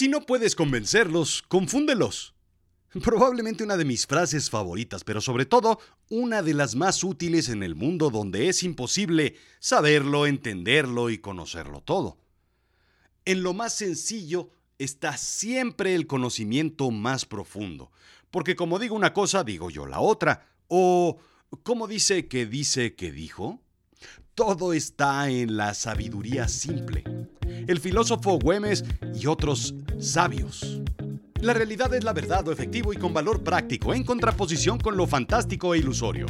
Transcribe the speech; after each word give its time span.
Si 0.00 0.08
no 0.08 0.22
puedes 0.22 0.56
convencerlos, 0.56 1.42
confúndelos. 1.42 2.32
Probablemente 3.04 3.64
una 3.64 3.76
de 3.76 3.84
mis 3.84 4.06
frases 4.06 4.48
favoritas, 4.48 5.04
pero 5.04 5.20
sobre 5.20 5.44
todo 5.44 5.78
una 6.08 6.40
de 6.40 6.54
las 6.54 6.74
más 6.74 7.04
útiles 7.04 7.50
en 7.50 7.62
el 7.62 7.74
mundo 7.74 8.08
donde 8.08 8.48
es 8.48 8.62
imposible 8.62 9.36
saberlo, 9.58 10.26
entenderlo 10.26 11.10
y 11.10 11.18
conocerlo 11.18 11.82
todo. 11.82 12.16
En 13.26 13.42
lo 13.42 13.52
más 13.52 13.74
sencillo 13.74 14.48
está 14.78 15.18
siempre 15.18 15.94
el 15.94 16.06
conocimiento 16.06 16.90
más 16.90 17.26
profundo, 17.26 17.92
porque 18.30 18.56
como 18.56 18.78
digo 18.78 18.96
una 18.96 19.12
cosa, 19.12 19.44
digo 19.44 19.68
yo 19.68 19.84
la 19.84 20.00
otra, 20.00 20.46
o 20.68 21.18
¿cómo 21.62 21.86
dice 21.86 22.26
que 22.26 22.46
dice 22.46 22.94
que 22.94 23.12
dijo? 23.12 23.60
Todo 24.34 24.72
está 24.72 25.28
en 25.28 25.58
la 25.58 25.74
sabiduría 25.74 26.48
simple. 26.48 27.04
El 27.70 27.78
filósofo 27.78 28.36
Güemes 28.36 28.84
y 29.14 29.28
otros 29.28 29.76
sabios. 30.00 30.80
La 31.40 31.54
realidad 31.54 31.94
es 31.94 32.02
la 32.02 32.12
verdad, 32.12 32.44
lo 32.44 32.50
efectivo 32.50 32.92
y 32.92 32.96
con 32.96 33.14
valor 33.14 33.44
práctico, 33.44 33.94
en 33.94 34.02
contraposición 34.02 34.76
con 34.76 34.96
lo 34.96 35.06
fantástico 35.06 35.72
e 35.72 35.78
ilusorio. 35.78 36.26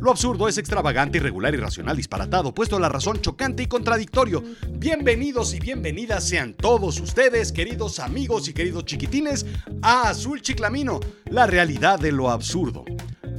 Lo 0.00 0.10
absurdo 0.10 0.48
es 0.48 0.56
extravagante, 0.56 1.18
irregular, 1.18 1.52
irracional, 1.52 1.98
disparatado, 1.98 2.54
puesto 2.54 2.76
a 2.76 2.80
la 2.80 2.88
razón 2.88 3.20
chocante 3.20 3.62
y 3.62 3.66
contradictorio. 3.66 4.42
Bienvenidos 4.70 5.52
y 5.52 5.60
bienvenidas 5.60 6.26
sean 6.26 6.54
todos 6.54 6.98
ustedes, 6.98 7.52
queridos 7.52 7.98
amigos 7.98 8.48
y 8.48 8.54
queridos 8.54 8.86
chiquitines, 8.86 9.44
a 9.82 10.08
Azul 10.08 10.40
Chiclamino, 10.40 10.98
la 11.26 11.46
realidad 11.46 11.98
de 11.98 12.10
lo 12.10 12.30
absurdo. 12.30 12.86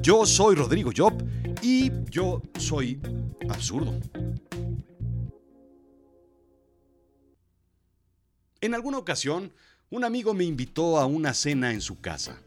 Yo 0.04 0.28
soy 0.28 0.54
Rodrigo 0.54 0.92
Job 0.96 1.16
y 1.64 1.92
yo 2.12 2.44
soy 2.60 3.00
absurdo. 3.50 4.00
En 8.66 8.74
alguna 8.74 8.98
ocasión, 8.98 9.54
un 9.92 10.04
amigo 10.04 10.34
me 10.34 10.44
invitó 10.44 10.98
a 10.98 11.06
una 11.06 11.36
cena 11.36 11.72
en 11.72 11.82
su 11.82 12.02
casa. 12.02 12.42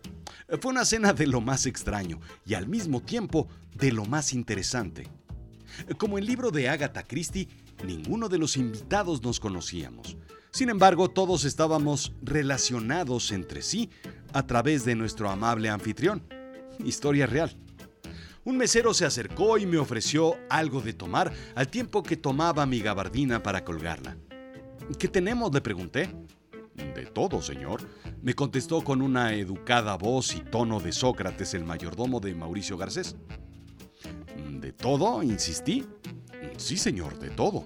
Fue 0.61 0.73
una 0.73 0.85
cena 0.85 1.13
de 1.13 1.29
lo 1.29 1.41
más 1.41 1.65
extraño 1.65 2.19
y 2.45 2.55
al 2.55 2.67
mismo 2.67 3.01
tiempo 3.01 3.47
de 3.77 3.93
lo 3.93 4.05
más 4.05 4.33
interesante. 4.33 5.07
Como 5.97 6.19
el 6.19 6.27
libro 6.27 6.51
de 6.51 6.69
Agatha 6.69 7.05
Christie, 7.05 7.47
ninguno 7.85 8.29
de 8.29 8.39
los 8.39 8.57
invitados 8.57 9.23
nos 9.23 9.39
conocíamos. 9.39 10.17
Sin 10.51 10.71
embargo, 10.71 11.09
todos 11.09 11.45
estábamos 11.45 12.13
relacionados 12.21 13.31
entre 13.31 13.63
sí 13.63 13.89
a 14.33 14.45
través 14.45 14.85
de 14.85 14.97
nuestro 14.97 15.31
amable 15.31 15.69
anfitrión. 15.69 16.25
Historia 16.85 17.27
real. 17.27 17.57
Un 18.43 18.57
mesero 18.57 18.93
se 18.93 19.05
acercó 19.05 19.57
y 19.57 19.67
me 19.67 19.79
ofreció 19.79 20.37
algo 20.51 20.81
de 20.81 20.95
tomar 20.95 21.33
al 21.55 21.69
tiempo 21.69 22.03
que 22.03 22.17
tomaba 22.17 22.67
mi 22.67 22.81
gabardina 22.81 23.41
para 23.41 23.65
colgarla. 23.65 24.17
¿Qué 24.97 25.09
tenemos? 25.09 25.53
le 25.53 25.61
pregunté. 25.61 26.09
De 26.95 27.07
todo, 27.07 27.43
señor, 27.43 27.83
me 28.23 28.35
contestó 28.35 28.83
con 28.83 29.03
una 29.03 29.35
educada 29.35 29.97
voz 29.97 30.35
y 30.35 30.41
tono 30.41 30.79
de 30.81 30.93
Sócrates, 30.93 31.55
el 31.55 31.65
mayordomo 31.65 32.21
de 32.21 32.35
Mauricio 32.35 32.77
Garcés. 32.77 33.17
¿De 34.61 34.73
todo? 34.73 35.23
insistí. 35.23 35.85
Sí, 36.57 36.77
señor, 36.77 37.19
de 37.19 37.31
todo. 37.31 37.65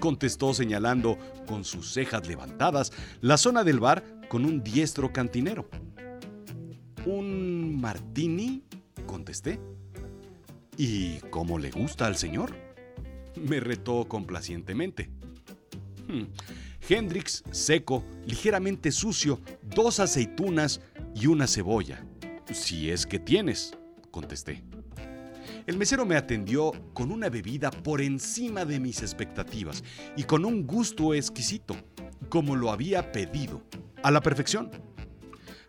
Contestó 0.00 0.54
señalando 0.54 1.18
con 1.46 1.64
sus 1.64 1.92
cejas 1.92 2.26
levantadas 2.28 2.92
la 3.20 3.36
zona 3.36 3.64
del 3.64 3.80
bar 3.80 4.04
con 4.28 4.44
un 4.44 4.62
diestro 4.62 5.12
cantinero. 5.12 5.68
¿Un 7.04 7.80
martini? 7.80 8.62
contesté. 9.06 9.60
¿Y 10.76 11.18
cómo 11.30 11.58
le 11.58 11.70
gusta 11.70 12.06
al 12.06 12.16
señor? 12.16 12.52
Me 13.36 13.60
retó 13.60 14.06
complacientemente. 14.06 15.10
Hmm. 16.08 16.24
Hendrix 16.88 17.42
seco, 17.50 18.04
ligeramente 18.26 18.92
sucio, 18.92 19.40
dos 19.62 19.98
aceitunas 20.00 20.80
y 21.14 21.26
una 21.26 21.46
cebolla. 21.46 22.04
Si 22.52 22.90
es 22.90 23.06
que 23.06 23.18
tienes, 23.18 23.76
contesté. 24.10 24.62
El 25.66 25.78
mesero 25.78 26.06
me 26.06 26.16
atendió 26.16 26.72
con 26.92 27.10
una 27.10 27.28
bebida 27.28 27.70
por 27.72 28.00
encima 28.00 28.64
de 28.64 28.78
mis 28.78 29.02
expectativas 29.02 29.82
y 30.16 30.22
con 30.22 30.44
un 30.44 30.64
gusto 30.64 31.12
exquisito, 31.12 31.76
como 32.28 32.54
lo 32.54 32.70
había 32.70 33.10
pedido, 33.10 33.62
a 34.02 34.12
la 34.12 34.20
perfección. 34.20 34.70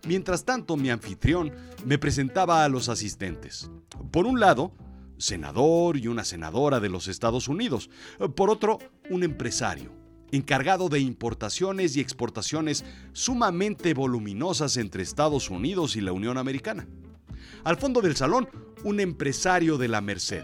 Mientras 0.07 0.45
tanto, 0.45 0.77
mi 0.77 0.91
anfitrión 0.91 1.51
me 1.83 1.97
presentaba 1.97 2.63
a 2.63 2.69
los 2.69 2.89
asistentes. 2.89 3.71
Por 4.11 4.27
un 4.27 4.39
lado, 4.39 4.71
senador 5.17 5.97
y 5.97 6.07
una 6.07 6.23
senadora 6.23 6.79
de 6.79 6.89
los 6.89 7.07
Estados 7.07 7.47
Unidos. 7.47 7.89
Por 8.35 8.49
otro, 8.49 8.77
un 9.09 9.23
empresario, 9.23 9.91
encargado 10.31 10.89
de 10.89 10.99
importaciones 10.99 11.95
y 11.95 12.01
exportaciones 12.01 12.83
sumamente 13.13 13.93
voluminosas 13.93 14.77
entre 14.77 15.03
Estados 15.03 15.49
Unidos 15.49 15.95
y 15.95 16.01
la 16.01 16.11
Unión 16.11 16.37
Americana. 16.37 16.87
Al 17.63 17.77
fondo 17.77 18.01
del 18.01 18.15
salón, 18.15 18.49
un 18.83 18.99
empresario 18.99 19.77
de 19.77 19.87
la 19.87 20.01
Merced. 20.01 20.43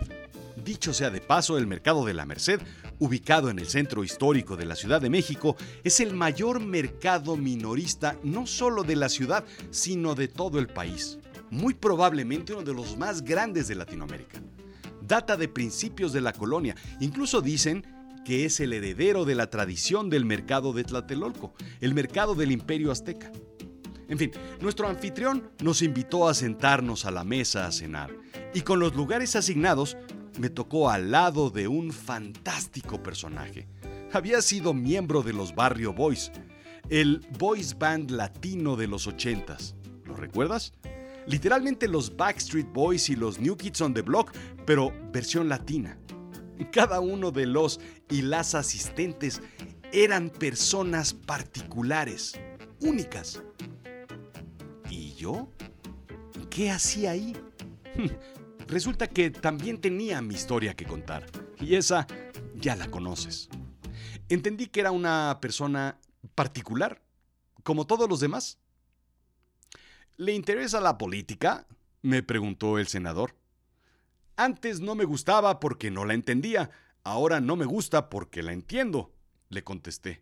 Dicho 0.64 0.94
sea 0.94 1.10
de 1.10 1.20
paso, 1.20 1.58
el 1.58 1.68
mercado 1.68 2.06
de 2.06 2.14
la 2.14 2.26
Merced, 2.26 2.62
ubicado 3.00 3.50
en 3.50 3.60
el 3.60 3.68
centro 3.68 4.04
histórico 4.04 4.56
de 4.56 4.66
la 4.66 4.76
Ciudad 4.76 5.02
de 5.02 5.10
México, 5.10 5.56
es 5.84 6.00
el 6.00 6.14
mayor 6.14 6.60
mercado 6.60 7.36
minorista 7.36 8.18
no 8.24 8.46
solo 8.46 8.84
de 8.84 8.96
la 8.96 9.10
ciudad, 9.10 9.44
sino 9.72 10.16
de 10.16 10.28
todo 10.28 10.60
el 10.60 10.68
país. 10.68 11.18
Muy 11.50 11.74
probablemente 11.74 12.54
uno 12.54 12.64
de 12.64 12.74
los 12.74 12.98
más 12.98 13.24
grandes 13.24 13.68
de 13.68 13.76
Latinoamérica. 13.76 14.42
Data 15.02 15.36
de 15.36 15.48
principios 15.48 16.14
de 16.14 16.22
la 16.22 16.34
colonia. 16.34 16.76
Incluso 17.00 17.42
dicen 17.42 17.86
que 18.24 18.46
es 18.46 18.60
el 18.60 18.74
heredero 18.74 19.26
de 19.26 19.36
la 19.36 19.50
tradición 19.50 20.10
del 20.10 20.26
mercado 20.26 20.74
de 20.74 20.84
Tlatelolco, 20.84 21.54
el 21.82 21.94
mercado 21.94 22.36
del 22.36 22.52
imperio 22.52 22.92
azteca. 22.92 23.32
En 24.08 24.18
fin, 24.18 24.32
nuestro 24.60 24.88
anfitrión 24.88 25.50
nos 25.62 25.82
invitó 25.82 26.28
a 26.28 26.34
sentarnos 26.34 27.06
a 27.06 27.12
la 27.12 27.24
mesa 27.24 27.66
a 27.66 27.72
cenar 27.72 28.12
y 28.54 28.62
con 28.62 28.80
los 28.80 28.96
lugares 28.96 29.36
asignados 29.36 29.98
me 30.40 30.50
tocó 30.50 30.90
al 30.90 31.12
lado 31.12 31.50
de 31.50 31.68
un 31.68 31.92
fantástico 31.92 33.02
personaje. 33.02 33.68
Había 34.12 34.42
sido 34.42 34.74
miembro 34.74 35.24
de 35.24 35.34
los 35.34 35.56
Barrio 35.56 35.94
Boys, 35.94 36.32
el 36.90 37.26
boys 37.38 37.78
band 37.78 38.12
latino 38.12 38.76
de 38.76 38.88
los 38.88 39.08
ochentas. 39.08 39.76
¿Lo 40.06 40.16
recuerdas? 40.16 40.74
Literalmente 41.26 41.88
los 41.88 42.16
Backstreet 42.16 42.72
Boys 42.72 43.10
y 43.10 43.16
los 43.16 43.40
New 43.40 43.56
Kids 43.56 43.82
on 43.82 43.94
the 43.94 44.02
Block, 44.02 44.32
pero 44.66 44.94
versión 45.12 45.48
latina. 45.50 45.98
Cada 46.72 47.00
uno 47.00 47.32
de 47.32 47.46
los 47.46 47.80
y 48.14 48.22
las 48.22 48.54
asistentes 48.54 49.42
eran 49.92 50.30
personas 50.30 51.16
particulares, 51.16 52.40
únicas. 52.80 53.42
¿Y 54.88 55.16
yo? 55.16 55.52
¿Qué 56.52 56.70
hacía 56.70 57.10
ahí? 57.10 57.36
Resulta 58.68 59.08
que 59.08 59.32
también 59.32 59.82
tenía 59.82 60.22
mi 60.22 60.36
historia 60.36 60.76
que 60.76 60.86
contar, 60.86 61.26
y 61.60 61.74
esa 61.74 62.06
ya 62.54 62.76
la 62.76 62.92
conoces. 62.92 63.50
Entendí 64.30 64.68
que 64.68 64.82
era 64.82 64.92
una 64.92 65.40
persona 65.42 65.98
particular, 66.36 67.02
como 67.64 67.88
todos 67.88 68.08
los 68.08 68.20
demás. 68.20 68.60
¿Le 70.18 70.34
interesa 70.34 70.80
la 70.80 71.00
política? 71.00 71.66
me 72.04 72.22
preguntó 72.22 72.78
el 72.78 72.86
senador. 72.86 73.36
Antes 74.36 74.82
no 74.82 74.94
me 74.94 75.06
gustaba 75.06 75.60
porque 75.60 75.90
no 75.90 76.06
la 76.06 76.14
entendía, 76.14 76.70
ahora 77.04 77.42
no 77.42 77.56
me 77.56 77.66
gusta 77.66 78.10
porque 78.10 78.44
la 78.44 78.54
entiendo, 78.54 79.14
le 79.50 79.64
contesté. 79.64 80.22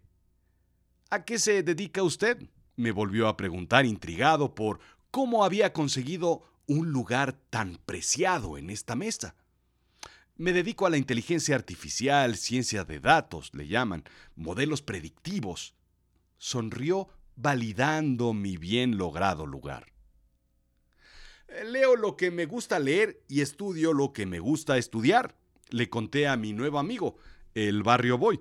¿A 1.09 1.25
qué 1.25 1.39
se 1.39 1.63
dedica 1.63 2.03
usted? 2.03 2.49
me 2.75 2.91
volvió 2.91 3.27
a 3.27 3.37
preguntar 3.37 3.85
intrigado 3.85 4.55
por 4.55 4.79
cómo 5.11 5.43
había 5.43 5.73
conseguido 5.73 6.43
un 6.67 6.91
lugar 6.91 7.33
tan 7.49 7.77
preciado 7.85 8.57
en 8.57 8.69
esta 8.69 8.95
mesa. 8.95 9.35
Me 10.35 10.53
dedico 10.53 10.87
a 10.87 10.89
la 10.89 10.97
inteligencia 10.97 11.55
artificial, 11.55 12.35
ciencia 12.35 12.83
de 12.83 12.99
datos, 12.99 13.53
le 13.53 13.67
llaman, 13.67 14.03
modelos 14.35 14.81
predictivos. 14.81 15.75
Sonrió 16.37 17.09
validando 17.35 18.33
mi 18.33 18.57
bien 18.57 18.97
logrado 18.97 19.45
lugar. 19.45 19.91
Leo 21.65 21.95
lo 21.95 22.15
que 22.15 22.31
me 22.31 22.45
gusta 22.45 22.79
leer 22.79 23.21
y 23.27 23.41
estudio 23.41 23.93
lo 23.93 24.13
que 24.13 24.25
me 24.25 24.39
gusta 24.39 24.77
estudiar, 24.77 25.35
le 25.71 25.89
conté 25.89 26.27
a 26.27 26.37
mi 26.37 26.53
nuevo 26.53 26.79
amigo, 26.79 27.17
el 27.55 27.83
barrio 27.83 28.17
boy. 28.17 28.39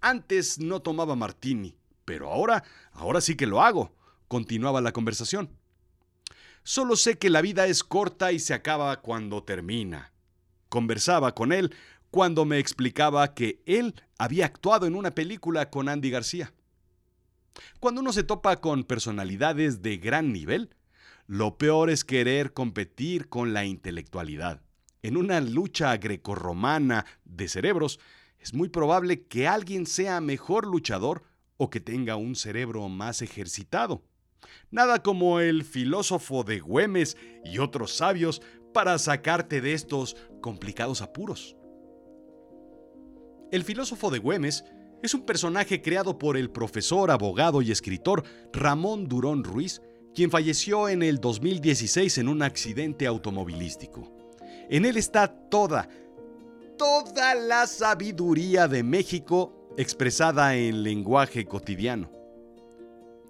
Antes 0.00 0.58
no 0.58 0.80
tomaba 0.80 1.14
martini, 1.14 1.76
pero 2.04 2.30
ahora, 2.30 2.64
ahora 2.92 3.20
sí 3.20 3.36
que 3.36 3.46
lo 3.46 3.62
hago, 3.62 3.94
continuaba 4.28 4.80
la 4.80 4.92
conversación. 4.92 5.50
Solo 6.62 6.96
sé 6.96 7.18
que 7.18 7.30
la 7.30 7.42
vida 7.42 7.66
es 7.66 7.84
corta 7.84 8.32
y 8.32 8.38
se 8.38 8.54
acaba 8.54 9.00
cuando 9.00 9.42
termina. 9.42 10.12
Conversaba 10.68 11.34
con 11.34 11.52
él 11.52 11.74
cuando 12.10 12.44
me 12.44 12.58
explicaba 12.58 13.34
que 13.34 13.62
él 13.66 13.94
había 14.18 14.46
actuado 14.46 14.86
en 14.86 14.94
una 14.94 15.12
película 15.12 15.70
con 15.70 15.88
Andy 15.88 16.10
García. 16.10 16.52
Cuando 17.78 18.00
uno 18.00 18.12
se 18.12 18.22
topa 18.22 18.60
con 18.60 18.84
personalidades 18.84 19.82
de 19.82 19.98
gran 19.98 20.32
nivel, 20.32 20.74
lo 21.26 21.58
peor 21.58 21.90
es 21.90 22.04
querer 22.04 22.52
competir 22.52 23.28
con 23.28 23.52
la 23.52 23.64
intelectualidad. 23.64 24.62
En 25.02 25.16
una 25.16 25.40
lucha 25.40 25.96
grecorromana 25.96 27.06
de 27.24 27.48
cerebros, 27.48 28.00
es 28.38 28.54
muy 28.54 28.68
probable 28.68 29.26
que 29.26 29.48
alguien 29.48 29.86
sea 29.86 30.20
mejor 30.20 30.66
luchador 30.66 31.22
o 31.56 31.70
que 31.70 31.80
tenga 31.80 32.16
un 32.16 32.34
cerebro 32.36 32.88
más 32.88 33.22
ejercitado. 33.22 34.02
Nada 34.70 35.02
como 35.02 35.40
el 35.40 35.64
filósofo 35.64 36.44
de 36.44 36.60
Güemes 36.60 37.16
y 37.44 37.58
otros 37.58 37.96
sabios 37.96 38.40
para 38.72 38.98
sacarte 38.98 39.60
de 39.60 39.74
estos 39.74 40.16
complicados 40.40 41.02
apuros. 41.02 41.56
El 43.50 43.64
filósofo 43.64 44.10
de 44.10 44.18
Güemes 44.18 44.64
es 45.02 45.14
un 45.14 45.26
personaje 45.26 45.82
creado 45.82 46.18
por 46.18 46.36
el 46.36 46.50
profesor, 46.50 47.10
abogado 47.10 47.62
y 47.62 47.72
escritor 47.72 48.22
Ramón 48.52 49.08
Durón 49.08 49.44
Ruiz, 49.44 49.80
quien 50.14 50.30
falleció 50.30 50.88
en 50.88 51.02
el 51.02 51.18
2016 51.18 52.18
en 52.18 52.28
un 52.28 52.42
accidente 52.42 53.06
automovilístico. 53.06 54.19
En 54.68 54.84
él 54.84 54.96
está 54.96 55.28
toda, 55.28 55.88
toda 56.76 57.34
la 57.34 57.66
sabiduría 57.66 58.68
de 58.68 58.82
México 58.82 59.52
expresada 59.76 60.56
en 60.56 60.82
lenguaje 60.82 61.46
cotidiano. 61.46 62.10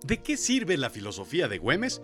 ¿De 0.03 0.19
qué 0.19 0.37
sirve 0.37 0.77
la 0.77 0.91
filosofía 0.91 1.47
de 1.49 1.59
Güemes? 1.59 2.01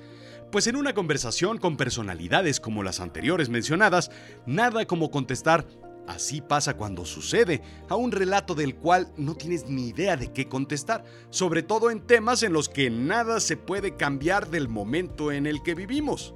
Pues 0.52 0.66
en 0.66 0.76
una 0.76 0.94
conversación 0.94 1.58
con 1.58 1.76
personalidades 1.76 2.60
como 2.60 2.82
las 2.82 3.00
anteriores 3.00 3.48
mencionadas, 3.48 4.10
nada 4.46 4.86
como 4.86 5.10
contestar 5.10 5.66
Así 6.06 6.40
pasa 6.40 6.76
cuando 6.76 7.04
sucede 7.04 7.62
a 7.88 7.96
un 7.96 8.12
relato 8.12 8.54
del 8.54 8.76
cual 8.76 9.12
no 9.16 9.34
tienes 9.34 9.68
ni 9.68 9.88
idea 9.88 10.16
de 10.16 10.32
qué 10.32 10.48
contestar, 10.48 11.04
sobre 11.30 11.62
todo 11.62 11.90
en 11.90 12.00
temas 12.00 12.42
en 12.42 12.52
los 12.52 12.68
que 12.68 12.90
nada 12.90 13.40
se 13.40 13.56
puede 13.56 13.96
cambiar 13.96 14.48
del 14.48 14.68
momento 14.68 15.32
en 15.32 15.46
el 15.46 15.62
que 15.62 15.74
vivimos. 15.74 16.34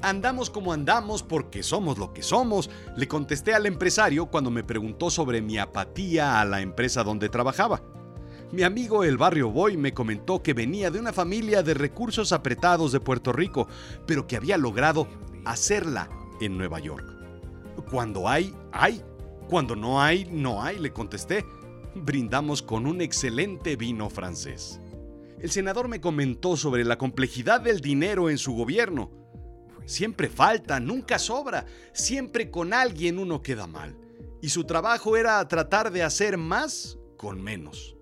Andamos 0.00 0.48
como 0.48 0.72
andamos 0.72 1.24
porque 1.24 1.64
somos 1.64 1.98
lo 1.98 2.12
que 2.12 2.22
somos, 2.22 2.70
le 2.96 3.08
contesté 3.08 3.54
al 3.54 3.66
empresario 3.66 4.26
cuando 4.26 4.50
me 4.50 4.62
preguntó 4.62 5.10
sobre 5.10 5.42
mi 5.42 5.58
apatía 5.58 6.40
a 6.40 6.44
la 6.44 6.60
empresa 6.60 7.02
donde 7.02 7.28
trabajaba. 7.28 7.82
Mi 8.52 8.62
amigo 8.62 9.02
el 9.02 9.18
barrio 9.18 9.50
Boy 9.50 9.76
me 9.76 9.92
comentó 9.92 10.42
que 10.42 10.54
venía 10.54 10.90
de 10.90 11.00
una 11.00 11.12
familia 11.12 11.62
de 11.62 11.74
recursos 11.74 12.32
apretados 12.32 12.92
de 12.92 13.00
Puerto 13.00 13.32
Rico, 13.32 13.66
pero 14.06 14.26
que 14.26 14.36
había 14.36 14.56
logrado 14.56 15.08
hacerla 15.44 16.08
en 16.40 16.56
Nueva 16.56 16.78
York. 16.78 17.04
Cuando 17.90 18.28
hay, 18.28 18.54
hay. 18.72 19.02
Cuando 19.48 19.74
no 19.74 20.00
hay, 20.00 20.26
no 20.30 20.62
hay, 20.62 20.78
le 20.78 20.92
contesté. 20.92 21.44
Brindamos 21.94 22.62
con 22.62 22.86
un 22.86 23.00
excelente 23.00 23.76
vino 23.76 24.08
francés. 24.10 24.80
El 25.40 25.50
senador 25.50 25.88
me 25.88 26.00
comentó 26.00 26.56
sobre 26.56 26.84
la 26.84 26.98
complejidad 26.98 27.60
del 27.60 27.80
dinero 27.80 28.30
en 28.30 28.38
su 28.38 28.54
gobierno. 28.54 29.17
Siempre 29.88 30.28
falta, 30.28 30.78
nunca 30.80 31.18
sobra, 31.18 31.64
siempre 31.94 32.50
con 32.50 32.74
alguien 32.74 33.18
uno 33.18 33.40
queda 33.40 33.66
mal. 33.66 33.96
Y 34.42 34.50
su 34.50 34.64
trabajo 34.64 35.16
era 35.16 35.48
tratar 35.48 35.90
de 35.90 36.02
hacer 36.02 36.36
más 36.36 36.98
con 37.16 37.40
menos. 37.42 37.96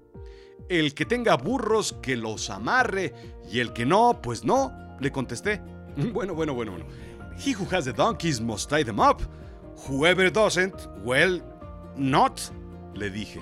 El 0.69 0.95
que 0.95 1.05
tenga 1.05 1.37
burros, 1.37 1.97
que 2.03 2.17
los 2.17 2.51
amarre, 2.51 3.15
y 3.49 3.61
el 3.61 3.73
que 3.73 3.87
no, 3.87 4.21
pues 4.21 4.45
no, 4.45 4.73
le 5.01 5.13
contesté. 5.13 5.63
Bueno, 6.13 6.35
bueno, 6.35 6.55
bueno, 6.55 6.73
bueno. 6.73 6.87
He 7.39 7.55
who 7.55 7.65
has 7.71 7.85
the 7.85 7.93
donkeys 7.93 8.41
must 8.41 8.69
tie 8.69 8.85
them 8.85 8.99
up. 8.99 9.23
Whoever 9.89 10.31
doesn't, 10.31 10.75
well, 11.05 11.41
not, 11.97 12.41
le 12.95 13.11
dije. 13.11 13.41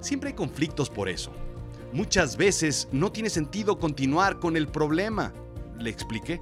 Siempre 0.00 0.28
hay 0.28 0.34
conflictos 0.34 0.90
por 0.90 1.08
eso. 1.08 1.32
Muchas 1.94 2.36
veces 2.36 2.86
no 2.92 3.10
tiene 3.10 3.30
sentido 3.30 3.78
continuar 3.78 4.38
con 4.38 4.58
el 4.58 4.68
problema, 4.68 5.32
le 5.78 5.88
expliqué. 5.88 6.40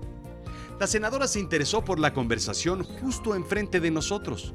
La 0.80 0.86
senadora 0.86 1.26
se 1.26 1.40
interesó 1.40 1.84
por 1.84 1.98
la 1.98 2.12
conversación 2.12 2.84
justo 2.84 3.34
enfrente 3.34 3.80
de 3.80 3.90
nosotros. 3.90 4.54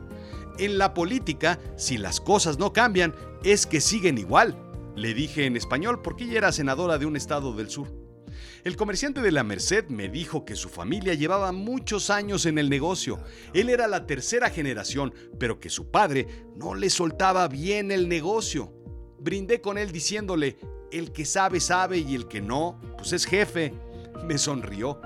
En 0.57 0.77
la 0.77 0.93
política, 0.93 1.59
si 1.75 1.97
las 1.97 2.21
cosas 2.21 2.57
no 2.57 2.71
cambian, 2.71 3.13
es 3.43 3.65
que 3.65 3.81
siguen 3.81 4.17
igual, 4.17 4.57
le 4.95 5.13
dije 5.13 5.45
en 5.45 5.57
español 5.57 6.01
porque 6.01 6.23
ella 6.23 6.37
era 6.37 6.51
senadora 6.51 6.97
de 6.97 7.05
un 7.05 7.17
estado 7.17 7.53
del 7.53 7.69
sur. 7.69 7.91
El 8.63 8.77
comerciante 8.77 9.21
de 9.21 9.31
la 9.31 9.43
Merced 9.43 9.89
me 9.89 10.07
dijo 10.07 10.45
que 10.45 10.55
su 10.55 10.69
familia 10.69 11.13
llevaba 11.13 11.51
muchos 11.51 12.09
años 12.09 12.45
en 12.45 12.57
el 12.57 12.69
negocio. 12.69 13.19
Él 13.53 13.69
era 13.69 13.87
la 13.87 14.05
tercera 14.05 14.49
generación, 14.49 15.13
pero 15.37 15.59
que 15.59 15.69
su 15.69 15.91
padre 15.91 16.27
no 16.55 16.73
le 16.73 16.89
soltaba 16.89 17.49
bien 17.49 17.91
el 17.91 18.07
negocio. 18.07 18.71
Brindé 19.19 19.59
con 19.59 19.77
él 19.77 19.91
diciéndole, 19.91 20.57
el 20.91 21.11
que 21.11 21.25
sabe 21.25 21.59
sabe 21.59 21.97
y 21.97 22.15
el 22.15 22.27
que 22.27 22.41
no, 22.41 22.79
pues 22.97 23.11
es 23.11 23.25
jefe. 23.25 23.73
Me 24.25 24.37
sonrió. 24.37 25.01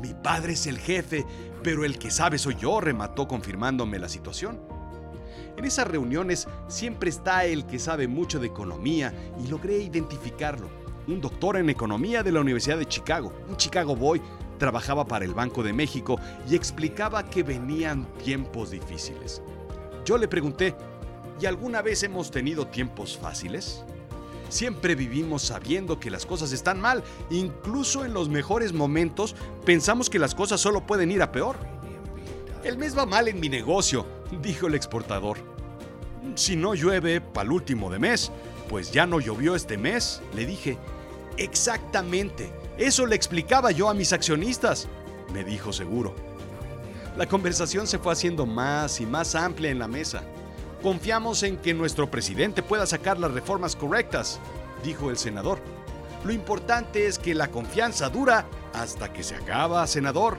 Mi 0.00 0.14
padre 0.14 0.54
es 0.54 0.66
el 0.66 0.78
jefe, 0.78 1.24
pero 1.62 1.84
el 1.84 1.98
que 1.98 2.10
sabe 2.10 2.38
soy 2.38 2.56
yo, 2.56 2.80
remató 2.80 3.28
confirmándome 3.28 3.98
la 3.98 4.08
situación. 4.08 4.60
En 5.56 5.64
esas 5.64 5.86
reuniones 5.86 6.48
siempre 6.68 7.10
está 7.10 7.44
el 7.44 7.66
que 7.66 7.78
sabe 7.78 8.08
mucho 8.08 8.38
de 8.38 8.46
economía 8.46 9.12
y 9.42 9.48
logré 9.48 9.78
identificarlo 9.78 10.80
un 11.06 11.20
doctor 11.20 11.56
en 11.56 11.70
economía 11.70 12.22
de 12.22 12.32
la 12.32 12.40
Universidad 12.40 12.78
de 12.78 12.86
Chicago, 12.86 13.32
un 13.48 13.56
Chicago 13.56 13.96
Boy, 13.96 14.20
trabajaba 14.58 15.06
para 15.06 15.24
el 15.24 15.34
Banco 15.34 15.62
de 15.62 15.72
México 15.72 16.18
y 16.48 16.54
explicaba 16.54 17.24
que 17.28 17.42
venían 17.42 18.06
tiempos 18.22 18.70
difíciles. 18.70 19.42
Yo 20.04 20.18
le 20.18 20.28
pregunté, 20.28 20.74
¿y 21.40 21.46
alguna 21.46 21.82
vez 21.82 22.02
hemos 22.02 22.30
tenido 22.30 22.66
tiempos 22.66 23.18
fáciles? 23.18 23.84
Siempre 24.50 24.96
vivimos 24.96 25.42
sabiendo 25.42 26.00
que 26.00 26.10
las 26.10 26.26
cosas 26.26 26.50
están 26.50 26.80
mal, 26.80 27.04
incluso 27.30 28.04
en 28.04 28.12
los 28.12 28.28
mejores 28.28 28.72
momentos 28.72 29.36
pensamos 29.64 30.10
que 30.10 30.18
las 30.18 30.34
cosas 30.34 30.60
solo 30.60 30.86
pueden 30.86 31.12
ir 31.12 31.22
a 31.22 31.30
peor. 31.30 31.56
El 32.64 32.76
mes 32.76 32.98
va 32.98 33.06
mal 33.06 33.28
en 33.28 33.38
mi 33.38 33.48
negocio, 33.48 34.04
dijo 34.42 34.66
el 34.66 34.74
exportador. 34.74 35.38
Si 36.34 36.56
no 36.56 36.74
llueve 36.74 37.20
para 37.20 37.46
el 37.46 37.52
último 37.52 37.90
de 37.90 38.00
mes, 38.00 38.32
pues 38.68 38.90
ya 38.90 39.06
no 39.06 39.20
llovió 39.20 39.54
este 39.54 39.78
mes, 39.78 40.20
le 40.34 40.44
dije. 40.46 40.76
Exactamente, 41.36 42.52
eso 42.76 43.06
le 43.06 43.14
explicaba 43.14 43.70
yo 43.70 43.88
a 43.88 43.94
mis 43.94 44.12
accionistas, 44.12 44.88
me 45.32 45.44
dijo 45.44 45.72
seguro. 45.72 46.14
La 47.16 47.26
conversación 47.26 47.86
se 47.86 48.00
fue 48.00 48.12
haciendo 48.12 48.46
más 48.46 49.00
y 49.00 49.06
más 49.06 49.36
amplia 49.36 49.70
en 49.70 49.78
la 49.78 49.86
mesa. 49.86 50.24
Confiamos 50.82 51.42
en 51.42 51.58
que 51.58 51.74
nuestro 51.74 52.10
presidente 52.10 52.62
pueda 52.62 52.86
sacar 52.86 53.18
las 53.18 53.32
reformas 53.32 53.76
correctas, 53.76 54.40
dijo 54.82 55.10
el 55.10 55.18
senador. 55.18 55.60
Lo 56.24 56.32
importante 56.32 57.06
es 57.06 57.18
que 57.18 57.34
la 57.34 57.50
confianza 57.50 58.08
dura 58.08 58.48
hasta 58.72 59.12
que 59.12 59.22
se 59.22 59.34
acaba, 59.34 59.86
senador. 59.86 60.38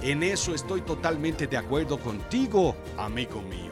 En 0.00 0.24
eso 0.24 0.52
estoy 0.52 0.80
totalmente 0.80 1.46
de 1.46 1.56
acuerdo 1.56 1.98
contigo, 1.98 2.74
amigo 2.96 3.40
mío. 3.42 3.70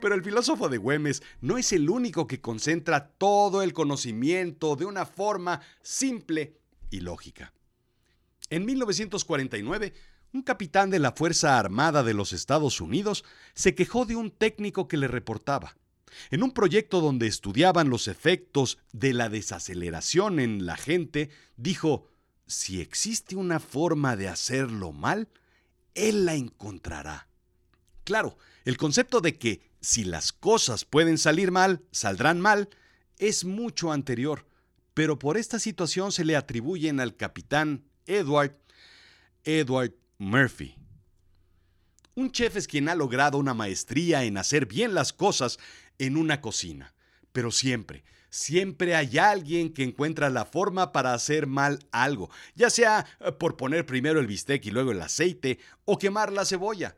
Pero 0.00 0.14
el 0.14 0.22
filósofo 0.22 0.68
de 0.68 0.78
Güemes 0.78 1.22
no 1.40 1.58
es 1.58 1.72
el 1.72 1.90
único 1.90 2.28
que 2.28 2.40
concentra 2.40 3.08
todo 3.08 3.62
el 3.62 3.72
conocimiento 3.72 4.76
de 4.76 4.84
una 4.84 5.06
forma 5.06 5.60
simple 5.80 6.56
y 6.88 7.00
lógica. 7.00 7.52
En 8.48 8.64
1949, 8.64 9.92
un 10.32 10.42
capitán 10.42 10.90
de 10.90 10.98
la 10.98 11.12
Fuerza 11.12 11.58
Armada 11.58 12.02
de 12.02 12.14
los 12.14 12.32
Estados 12.32 12.80
Unidos 12.80 13.24
se 13.54 13.74
quejó 13.74 14.06
de 14.06 14.16
un 14.16 14.30
técnico 14.30 14.88
que 14.88 14.96
le 14.96 15.08
reportaba. 15.08 15.76
En 16.30 16.42
un 16.42 16.52
proyecto 16.52 17.00
donde 17.00 17.26
estudiaban 17.26 17.88
los 17.88 18.08
efectos 18.08 18.78
de 18.92 19.12
la 19.12 19.28
desaceleración 19.28 20.40
en 20.40 20.66
la 20.66 20.76
gente, 20.76 21.30
dijo, 21.56 22.08
si 22.46 22.80
existe 22.80 23.36
una 23.36 23.60
forma 23.60 24.16
de 24.16 24.28
hacerlo 24.28 24.92
mal, 24.92 25.28
él 25.94 26.24
la 26.24 26.34
encontrará. 26.34 27.28
Claro, 28.04 28.36
el 28.64 28.76
concepto 28.76 29.20
de 29.20 29.38
que 29.38 29.70
si 29.80 30.04
las 30.04 30.32
cosas 30.32 30.84
pueden 30.84 31.18
salir 31.18 31.50
mal, 31.50 31.82
saldrán 31.90 32.40
mal, 32.40 32.68
es 33.18 33.44
mucho 33.44 33.92
anterior, 33.92 34.46
pero 34.94 35.18
por 35.18 35.36
esta 35.36 35.58
situación 35.58 36.12
se 36.12 36.24
le 36.24 36.36
atribuyen 36.36 37.00
al 37.00 37.16
capitán 37.16 37.84
Edward 38.06 38.58
Edward 39.44 39.94
Murphy. 40.18 40.76
Un 42.14 42.30
chef 42.30 42.56
es 42.56 42.68
quien 42.68 42.88
ha 42.88 42.94
logrado 42.94 43.38
una 43.38 43.54
maestría 43.54 44.24
en 44.24 44.36
hacer 44.36 44.66
bien 44.66 44.94
las 44.94 45.12
cosas 45.12 45.58
en 45.98 46.16
una 46.16 46.40
cocina, 46.40 46.94
pero 47.32 47.50
siempre, 47.50 48.04
siempre 48.28 48.94
hay 48.94 49.18
alguien 49.18 49.72
que 49.72 49.82
encuentra 49.82 50.28
la 50.28 50.44
forma 50.44 50.92
para 50.92 51.14
hacer 51.14 51.46
mal 51.46 51.78
algo, 51.90 52.30
ya 52.54 52.68
sea 52.68 53.06
eh, 53.20 53.32
por 53.32 53.56
poner 53.56 53.86
primero 53.86 54.20
el 54.20 54.26
bistec 54.26 54.66
y 54.66 54.70
luego 54.70 54.92
el 54.92 55.00
aceite 55.00 55.58
o 55.84 55.98
quemar 55.98 56.32
la 56.32 56.44
cebolla. 56.44 56.96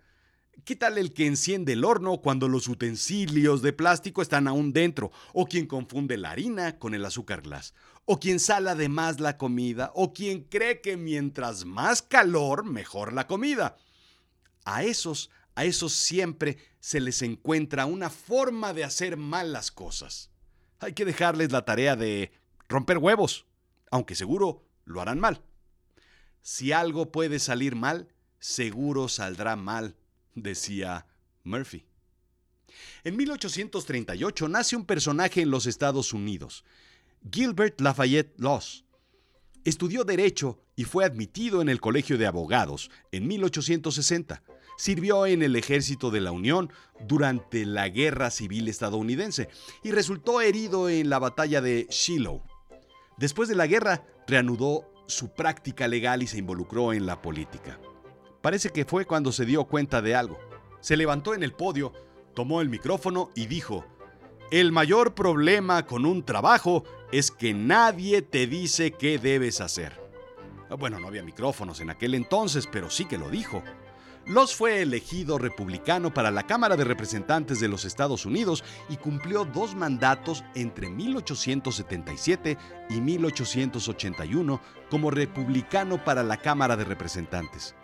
¿Qué 0.64 0.76
tal 0.76 0.98
el 0.98 1.12
que 1.12 1.26
enciende 1.26 1.72
el 1.72 1.84
horno 1.84 2.18
cuando 2.18 2.48
los 2.48 2.68
utensilios 2.68 3.60
de 3.60 3.72
plástico 3.72 4.22
están 4.22 4.46
aún 4.46 4.72
dentro? 4.72 5.10
¿O 5.32 5.46
quien 5.46 5.66
confunde 5.66 6.16
la 6.16 6.30
harina 6.30 6.78
con 6.78 6.94
el 6.94 7.04
azúcar 7.04 7.42
glass? 7.42 7.74
¿O 8.04 8.20
quien 8.20 8.38
sala 8.38 8.74
de 8.74 8.88
más 8.88 9.20
la 9.20 9.36
comida? 9.36 9.90
¿O 9.94 10.12
quien 10.12 10.44
cree 10.44 10.80
que 10.80 10.96
mientras 10.96 11.64
más 11.64 12.02
calor, 12.02 12.64
mejor 12.64 13.12
la 13.12 13.26
comida? 13.26 13.76
A 14.64 14.84
esos, 14.84 15.30
a 15.54 15.64
esos 15.64 15.92
siempre 15.92 16.56
se 16.80 17.00
les 17.00 17.20
encuentra 17.22 17.84
una 17.84 18.08
forma 18.08 18.72
de 18.72 18.84
hacer 18.84 19.16
mal 19.16 19.52
las 19.52 19.70
cosas. 19.70 20.30
Hay 20.78 20.92
que 20.92 21.04
dejarles 21.04 21.52
la 21.52 21.64
tarea 21.64 21.96
de 21.96 22.32
romper 22.68 22.98
huevos, 22.98 23.46
aunque 23.90 24.14
seguro 24.14 24.64
lo 24.84 25.00
harán 25.00 25.18
mal. 25.20 25.42
Si 26.42 26.72
algo 26.72 27.10
puede 27.10 27.38
salir 27.38 27.74
mal, 27.74 28.08
seguro 28.38 29.08
saldrá 29.08 29.56
mal 29.56 29.96
decía 30.34 31.06
Murphy. 31.42 31.84
En 33.04 33.16
1838 33.16 34.48
nace 34.48 34.76
un 34.76 34.84
personaje 34.84 35.42
en 35.42 35.50
los 35.50 35.66
Estados 35.66 36.12
Unidos, 36.12 36.64
Gilbert 37.30 37.80
Lafayette 37.80 38.34
Laws. 38.38 38.84
Estudió 39.64 40.04
Derecho 40.04 40.60
y 40.76 40.84
fue 40.84 41.04
admitido 41.04 41.62
en 41.62 41.68
el 41.68 41.80
Colegio 41.80 42.18
de 42.18 42.26
Abogados 42.26 42.90
en 43.12 43.26
1860. 43.26 44.42
Sirvió 44.76 45.26
en 45.26 45.42
el 45.42 45.56
ejército 45.56 46.10
de 46.10 46.20
la 46.20 46.32
Unión 46.32 46.70
durante 47.06 47.64
la 47.64 47.88
Guerra 47.88 48.30
Civil 48.30 48.68
estadounidense 48.68 49.48
y 49.82 49.92
resultó 49.92 50.40
herido 50.40 50.88
en 50.88 51.08
la 51.08 51.18
batalla 51.18 51.60
de 51.60 51.86
Shiloh. 51.90 52.42
Después 53.16 53.48
de 53.48 53.54
la 53.54 53.68
guerra, 53.68 54.04
reanudó 54.26 54.90
su 55.06 55.32
práctica 55.32 55.86
legal 55.86 56.22
y 56.22 56.26
se 56.26 56.38
involucró 56.38 56.92
en 56.92 57.06
la 57.06 57.22
política. 57.22 57.78
Parece 58.44 58.68
que 58.68 58.84
fue 58.84 59.06
cuando 59.06 59.32
se 59.32 59.46
dio 59.46 59.64
cuenta 59.64 60.02
de 60.02 60.14
algo. 60.14 60.38
Se 60.80 60.98
levantó 60.98 61.32
en 61.32 61.42
el 61.42 61.54
podio, 61.54 61.94
tomó 62.34 62.60
el 62.60 62.68
micrófono 62.68 63.30
y 63.34 63.46
dijo, 63.46 63.86
el 64.50 64.70
mayor 64.70 65.14
problema 65.14 65.86
con 65.86 66.04
un 66.04 66.26
trabajo 66.26 66.84
es 67.10 67.30
que 67.30 67.54
nadie 67.54 68.20
te 68.20 68.46
dice 68.46 68.90
qué 68.90 69.16
debes 69.18 69.62
hacer. 69.62 69.98
Bueno, 70.78 71.00
no 71.00 71.08
había 71.08 71.22
micrófonos 71.22 71.80
en 71.80 71.88
aquel 71.88 72.12
entonces, 72.14 72.68
pero 72.70 72.90
sí 72.90 73.06
que 73.06 73.16
lo 73.16 73.30
dijo. 73.30 73.62
Los 74.26 74.54
fue 74.54 74.82
elegido 74.82 75.38
republicano 75.38 76.12
para 76.12 76.30
la 76.30 76.42
Cámara 76.42 76.76
de 76.76 76.84
Representantes 76.84 77.60
de 77.60 77.68
los 77.68 77.86
Estados 77.86 78.26
Unidos 78.26 78.62
y 78.90 78.98
cumplió 78.98 79.46
dos 79.46 79.74
mandatos 79.74 80.44
entre 80.54 80.90
1877 80.90 82.58
y 82.90 83.00
1881 83.00 84.60
como 84.90 85.10
republicano 85.10 86.04
para 86.04 86.22
la 86.22 86.36
Cámara 86.36 86.76
de 86.76 86.84
Representantes. 86.84 87.74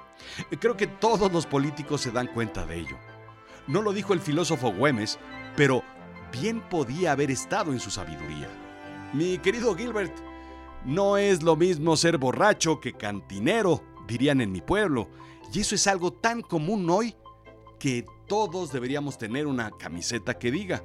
Creo 0.60 0.76
que 0.76 0.86
todos 0.86 1.32
los 1.32 1.46
políticos 1.46 2.00
se 2.00 2.10
dan 2.10 2.28
cuenta 2.28 2.66
de 2.66 2.78
ello. 2.78 2.96
No 3.66 3.82
lo 3.82 3.92
dijo 3.92 4.12
el 4.12 4.20
filósofo 4.20 4.72
Güemes, 4.72 5.18
pero 5.56 5.82
bien 6.32 6.60
podía 6.68 7.12
haber 7.12 7.30
estado 7.30 7.72
en 7.72 7.80
su 7.80 7.90
sabiduría. 7.90 8.48
Mi 9.12 9.38
querido 9.38 9.74
Gilbert, 9.76 10.12
no 10.84 11.16
es 11.16 11.42
lo 11.42 11.56
mismo 11.56 11.96
ser 11.96 12.16
borracho 12.18 12.80
que 12.80 12.94
cantinero, 12.94 13.82
dirían 14.06 14.40
en 14.40 14.52
mi 14.52 14.60
pueblo, 14.60 15.08
y 15.52 15.60
eso 15.60 15.74
es 15.74 15.86
algo 15.86 16.12
tan 16.12 16.42
común 16.42 16.88
hoy 16.88 17.14
que 17.78 18.04
todos 18.28 18.72
deberíamos 18.72 19.18
tener 19.18 19.46
una 19.46 19.70
camiseta 19.72 20.38
que 20.38 20.50
diga. 20.50 20.84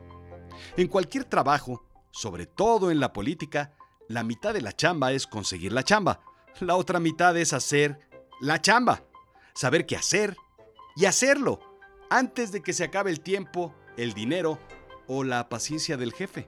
En 0.75 0.87
cualquier 0.87 1.25
trabajo, 1.25 1.83
sobre 2.11 2.45
todo 2.45 2.91
en 2.91 2.99
la 2.99 3.13
política, 3.13 3.73
la 4.07 4.23
mitad 4.23 4.53
de 4.53 4.61
la 4.61 4.73
chamba 4.73 5.11
es 5.11 5.27
conseguir 5.27 5.71
la 5.71 5.83
chamba. 5.83 6.21
La 6.59 6.75
otra 6.75 6.99
mitad 6.99 7.35
es 7.37 7.53
hacer 7.53 7.99
la 8.41 8.61
chamba. 8.61 9.03
Saber 9.55 9.85
qué 9.85 9.95
hacer 9.95 10.35
y 10.95 11.05
hacerlo 11.05 11.59
antes 12.09 12.51
de 12.51 12.61
que 12.61 12.73
se 12.73 12.83
acabe 12.83 13.09
el 13.09 13.21
tiempo, 13.21 13.73
el 13.97 14.13
dinero 14.13 14.59
o 15.07 15.23
la 15.23 15.49
paciencia 15.49 15.97
del 15.97 16.13
jefe. 16.13 16.47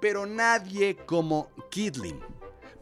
Pero 0.00 0.26
nadie 0.26 0.96
como 0.96 1.50
Kidlin 1.70 2.20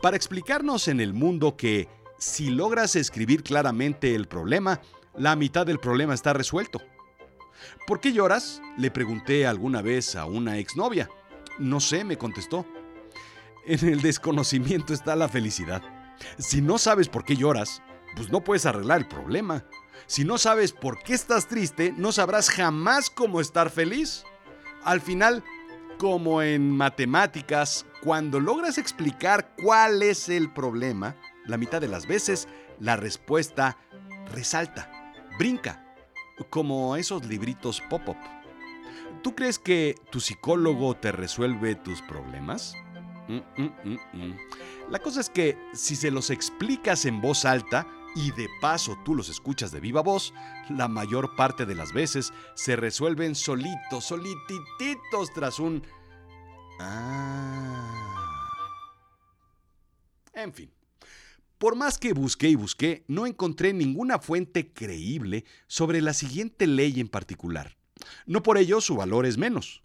para 0.00 0.16
explicarnos 0.16 0.88
en 0.88 1.00
el 1.00 1.12
mundo 1.12 1.56
que 1.56 1.88
si 2.18 2.50
logras 2.50 2.96
escribir 2.96 3.42
claramente 3.42 4.14
el 4.14 4.26
problema, 4.26 4.80
la 5.16 5.36
mitad 5.36 5.66
del 5.66 5.80
problema 5.80 6.14
está 6.14 6.32
resuelto. 6.32 6.80
¿Por 7.86 8.00
qué 8.00 8.12
lloras? 8.12 8.62
Le 8.76 8.90
pregunté 8.90 9.46
alguna 9.46 9.82
vez 9.82 10.14
a 10.14 10.24
una 10.24 10.58
exnovia. 10.58 11.08
No 11.58 11.80
sé, 11.80 12.04
me 12.04 12.16
contestó. 12.16 12.64
En 13.66 13.88
el 13.88 14.00
desconocimiento 14.00 14.94
está 14.94 15.16
la 15.16 15.28
felicidad. 15.28 15.82
Si 16.38 16.62
no 16.62 16.78
sabes 16.78 17.08
por 17.08 17.24
qué 17.24 17.36
lloras, 17.36 17.82
pues 18.16 18.30
no 18.30 18.42
puedes 18.42 18.66
arreglar 18.66 19.00
el 19.00 19.08
problema. 19.08 19.64
Si 20.06 20.24
no 20.24 20.38
sabes 20.38 20.72
por 20.72 21.02
qué 21.02 21.14
estás 21.14 21.46
triste, 21.48 21.92
no 21.96 22.12
sabrás 22.12 22.50
jamás 22.50 23.10
cómo 23.10 23.40
estar 23.40 23.70
feliz. 23.70 24.24
Al 24.84 25.00
final, 25.00 25.44
como 25.98 26.42
en 26.42 26.70
matemáticas, 26.70 27.84
cuando 28.02 28.40
logras 28.40 28.78
explicar 28.78 29.54
cuál 29.62 30.02
es 30.02 30.28
el 30.28 30.52
problema, 30.52 31.16
la 31.46 31.56
mitad 31.56 31.80
de 31.80 31.88
las 31.88 32.06
veces 32.06 32.48
la 32.78 32.96
respuesta 32.96 33.76
resalta, 34.32 34.90
brinca, 35.38 35.84
como 36.50 36.96
esos 36.96 37.26
libritos 37.26 37.82
pop-up. 37.90 38.16
¿Tú 39.22 39.34
crees 39.34 39.58
que 39.58 39.96
tu 40.10 40.20
psicólogo 40.20 40.94
te 40.94 41.10
resuelve 41.10 41.74
tus 41.74 42.02
problemas? 42.02 42.74
Mm, 43.26 43.62
mm, 43.62 43.98
mm, 44.12 44.36
la 44.90 45.00
cosa 45.00 45.20
es 45.20 45.28
que 45.28 45.58
si 45.74 45.96
se 45.96 46.10
los 46.10 46.30
explicas 46.30 47.04
en 47.04 47.20
voz 47.20 47.44
alta 47.44 47.86
y 48.18 48.32
de 48.32 48.48
paso 48.60 48.98
tú 49.04 49.14
los 49.14 49.28
escuchas 49.28 49.70
de 49.70 49.78
viva 49.78 50.02
voz, 50.02 50.34
la 50.68 50.88
mayor 50.88 51.36
parte 51.36 51.66
de 51.66 51.76
las 51.76 51.92
veces 51.92 52.32
se 52.54 52.74
resuelven 52.74 53.36
solitos, 53.36 54.06
solitititos 54.06 55.32
tras 55.32 55.60
un... 55.60 55.84
Ah. 56.80 57.78
En 60.34 60.52
fin. 60.52 60.72
Por 61.58 61.76
más 61.76 61.98
que 61.98 62.12
busqué 62.12 62.48
y 62.48 62.56
busqué, 62.56 63.04
no 63.06 63.24
encontré 63.24 63.72
ninguna 63.72 64.18
fuente 64.18 64.72
creíble 64.72 65.44
sobre 65.68 66.02
la 66.02 66.12
siguiente 66.12 66.66
ley 66.66 66.98
en 66.98 67.08
particular. 67.08 67.76
No 68.26 68.42
por 68.42 68.58
ello 68.58 68.80
su 68.80 68.96
valor 68.96 69.26
es 69.26 69.38
menos. 69.38 69.84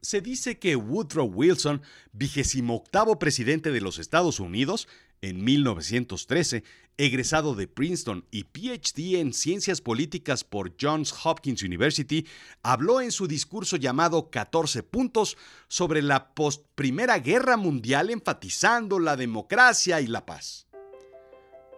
Se 0.00 0.20
dice 0.20 0.58
que 0.58 0.74
Woodrow 0.74 1.26
Wilson, 1.26 1.82
vigésimo 2.12 2.74
octavo 2.74 3.20
presidente 3.20 3.70
de 3.70 3.80
los 3.80 4.00
Estados 4.00 4.40
Unidos, 4.40 4.88
en 5.22 5.42
1913, 5.42 6.64
egresado 6.98 7.54
de 7.54 7.68
Princeton 7.68 8.26
y 8.30 8.44
PhD 8.44 9.20
en 9.20 9.32
Ciencias 9.32 9.80
Políticas 9.80 10.44
por 10.44 10.74
Johns 10.78 11.14
Hopkins 11.24 11.62
University, 11.62 12.26
habló 12.62 13.00
en 13.00 13.12
su 13.12 13.26
discurso 13.26 13.76
llamado 13.76 14.30
14 14.30 14.82
puntos 14.82 15.38
sobre 15.68 16.02
la 16.02 16.34
post 16.34 16.66
Primera 16.74 17.18
Guerra 17.18 17.56
Mundial 17.56 18.10
enfatizando 18.10 18.98
la 18.98 19.16
democracia 19.16 20.00
y 20.00 20.08
la 20.08 20.26
paz. 20.26 20.66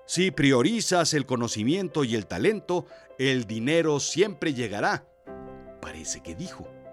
Si 0.07 0.31
priorizas 0.31 1.15
el 1.15 1.25
conocimiento 1.25 2.05
y 2.05 2.15
el 2.15 2.27
talento, 2.27 2.87
el 3.19 3.47
dinero 3.47 4.01
siempre 4.01 4.53
llegará. 4.53 5.07
Parece 5.81 6.23
que 6.23 6.35
dijo. 6.35 6.84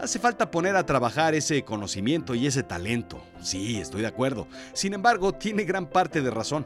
Hace 0.00 0.18
falta 0.18 0.50
poner 0.50 0.76
a 0.76 0.86
trabajar 0.86 1.34
ese 1.34 1.62
conocimiento 1.62 2.34
y 2.34 2.46
ese 2.46 2.62
talento. 2.62 3.22
Sí, 3.42 3.78
estoy 3.78 4.00
de 4.00 4.06
acuerdo. 4.06 4.46
Sin 4.72 4.94
embargo, 4.94 5.32
tiene 5.32 5.64
gran 5.64 5.90
parte 5.90 6.22
de 6.22 6.30
razón. 6.30 6.64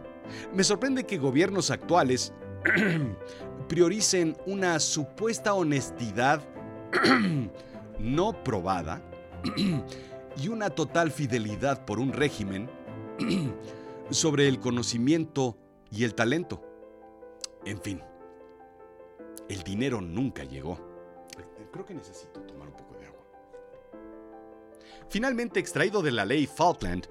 Me 0.53 0.63
sorprende 0.63 1.05
que 1.05 1.19
gobiernos 1.19 1.73
actuales 1.73 2.33
prioricen 3.69 4.37
una 4.47 4.79
supuesta 4.79 5.53
honestidad 5.53 6.43
no 7.99 8.45
probada 8.45 9.03
y 10.37 10.47
una 10.47 10.71
total 10.71 11.11
fidelidad 11.11 11.85
por 11.85 11.99
un 11.99 12.13
régimen 12.13 12.71
sobre 14.11 14.47
el 14.47 14.61
conocimiento 14.61 15.59
y 15.91 16.05
el 16.05 16.15
talento. 16.15 16.63
En 17.65 17.81
fin, 17.81 18.01
el 19.49 19.65
dinero 19.65 20.01
nunca 20.01 20.45
llegó. 20.45 20.79
Creo 21.73 21.85
que 21.85 21.95
necesito 21.95 22.41
tomar 22.43 22.69
un 22.69 22.77
poco 22.77 22.97
de 22.97 23.07
agua. 23.07 23.24
Finalmente 25.09 25.61
extraído 25.61 26.03
de 26.03 26.13
la 26.13 26.25
ley 26.25 26.47
Falkland, 26.47 27.09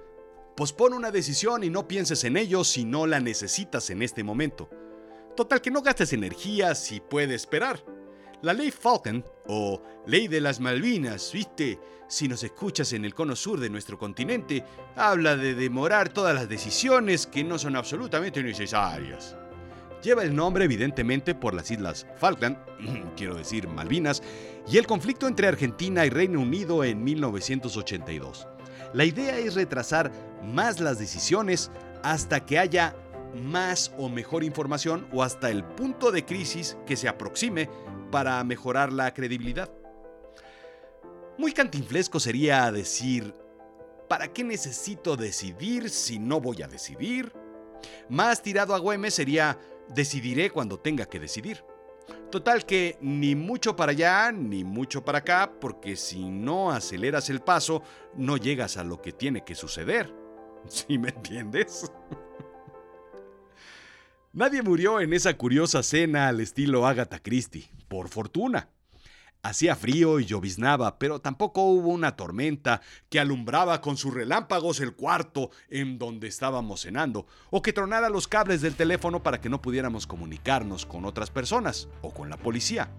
pospone 0.56 0.96
una 0.96 1.12
decisión 1.12 1.64
y 1.64 1.70
no 1.70 1.88
pienses 1.88 2.24
en 2.24 2.38
ello 2.38 2.64
si 2.64 2.86
no 2.86 3.08
la 3.08 3.20
necesitas 3.20 3.90
en 3.90 4.02
este 4.02 4.24
momento. 4.24 4.70
Total 5.36 5.62
que 5.62 5.72
no 5.72 5.82
gastes 5.82 6.14
energía 6.14 6.76
si 6.76 7.00
puede 7.00 7.36
esperar. 7.36 7.84
La 8.42 8.54
ley 8.54 8.72
Falcon, 8.72 9.24
o 9.48 9.82
ley 10.06 10.28
de 10.28 10.42
las 10.42 10.60
Malvinas, 10.60 11.32
viste, 11.32 11.80
si 12.08 12.28
nos 12.28 12.44
escuchas 12.44 12.92
en 12.94 13.06
el 13.06 13.16
cono 13.16 13.36
sur 13.36 13.60
de 13.60 13.70
nuestro 13.70 13.98
continente, 13.98 14.66
habla 14.96 15.38
de 15.38 15.56
demorar 15.56 16.10
todas 16.10 16.36
las 16.36 16.50
decisiones 16.50 17.26
que 17.26 17.44
no 17.44 17.58
son 17.58 17.78
absolutamente 17.78 18.44
necesarias. 18.44 19.38
Lleva 20.04 20.24
el 20.24 20.36
nombre 20.36 20.66
evidentemente 20.66 21.34
por 21.34 21.54
las 21.54 21.72
islas 21.72 22.06
Falkland, 22.18 22.58
quiero 23.16 23.36
decir 23.36 23.70
Malvinas, 23.70 24.22
y 24.68 24.78
el 24.78 24.86
conflicto 24.86 25.28
entre 25.28 25.48
Argentina 25.48 26.06
y 26.06 26.10
Reino 26.10 26.42
Unido 26.42 26.84
en 26.84 27.04
1982. 27.04 28.48
La 28.94 29.06
idea 29.06 29.38
es 29.38 29.56
retrasar 29.56 30.12
más 30.44 30.82
las 30.82 31.00
decisiones 31.00 31.72
hasta 32.04 32.46
que 32.46 32.60
haya 32.60 32.94
más 33.34 33.94
o 33.98 34.10
mejor 34.10 34.44
información 34.44 35.08
o 35.14 35.24
hasta 35.24 35.50
el 35.50 35.64
punto 35.64 36.12
de 36.12 36.26
crisis 36.26 36.78
que 36.86 36.98
se 36.98 37.08
aproxime 37.08 37.70
para 38.12 38.44
mejorar 38.44 38.92
la 38.92 39.14
credibilidad. 39.14 39.72
Muy 41.38 41.54
cantinflesco 41.54 42.20
sería 42.20 42.70
decir, 42.74 43.34
¿para 44.10 44.28
qué 44.28 44.44
necesito 44.44 45.16
decidir 45.16 45.90
si 45.90 46.20
no 46.20 46.42
voy 46.42 46.62
a 46.62 46.68
decidir? 46.68 47.32
Más 48.10 48.42
tirado 48.42 48.76
a 48.76 48.80
Güemes 48.80 49.14
sería, 49.14 49.58
decidiré 49.90 50.50
cuando 50.50 50.80
tenga 50.80 51.06
que 51.06 51.20
decidir. 51.20 51.64
Total 52.32 52.66
que 52.66 52.98
ni 53.00 53.36
mucho 53.36 53.76
para 53.76 53.92
allá 53.92 54.32
ni 54.32 54.64
mucho 54.64 55.06
para 55.06 55.20
acá, 55.20 55.54
porque 55.62 55.96
si 55.96 56.30
no 56.30 56.72
aceleras 56.72 57.30
el 57.30 57.42
paso, 57.42 57.84
no 58.16 58.38
llegas 58.38 58.78
a 58.78 58.84
lo 58.84 59.02
que 59.02 59.12
tiene 59.12 59.44
que 59.44 59.56
suceder. 59.56 60.14
¿Sí 60.68 60.98
me 60.98 61.10
entiendes? 61.10 61.92
Nadie 64.34 64.64
murió 64.64 65.00
en 65.00 65.14
esa 65.14 65.38
curiosa 65.38 65.84
cena 65.84 66.28
al 66.28 66.40
estilo 66.40 66.88
Agatha 66.88 67.20
Christie. 67.20 67.70
por 67.88 68.10
fortuna. 68.10 68.68
Hacía 69.46 69.76
frío 69.76 70.22
y 70.22 70.26
lloviznaba, 70.26 70.98
pero 70.98 71.20
tampoco 71.20 71.64
hubo 71.64 71.90
una 71.90 72.16
tormenta 72.16 72.80
que 73.10 73.20
alumbraba 73.20 73.82
con 73.82 73.98
sus 73.98 74.14
relámpagos 74.14 74.80
el 74.80 74.96
cuarto 74.96 75.52
en 75.70 76.00
donde 76.00 76.30
estábamos 76.30 76.84
cenando, 76.84 77.28
o 77.52 77.62
que 77.62 77.74
tronara 77.74 78.08
los 78.08 78.30
cables 78.30 78.62
del 78.62 78.76
teléfono 78.76 79.22
para 79.22 79.42
que 79.42 79.50
no 79.50 79.62
pudiéramos 79.62 80.08
comunicarnos 80.08 80.86
con 80.86 81.04
otras 81.04 81.30
personas 81.30 81.90
o 82.02 82.14
con 82.14 82.30
la 82.30 82.38
policía. 82.38 82.90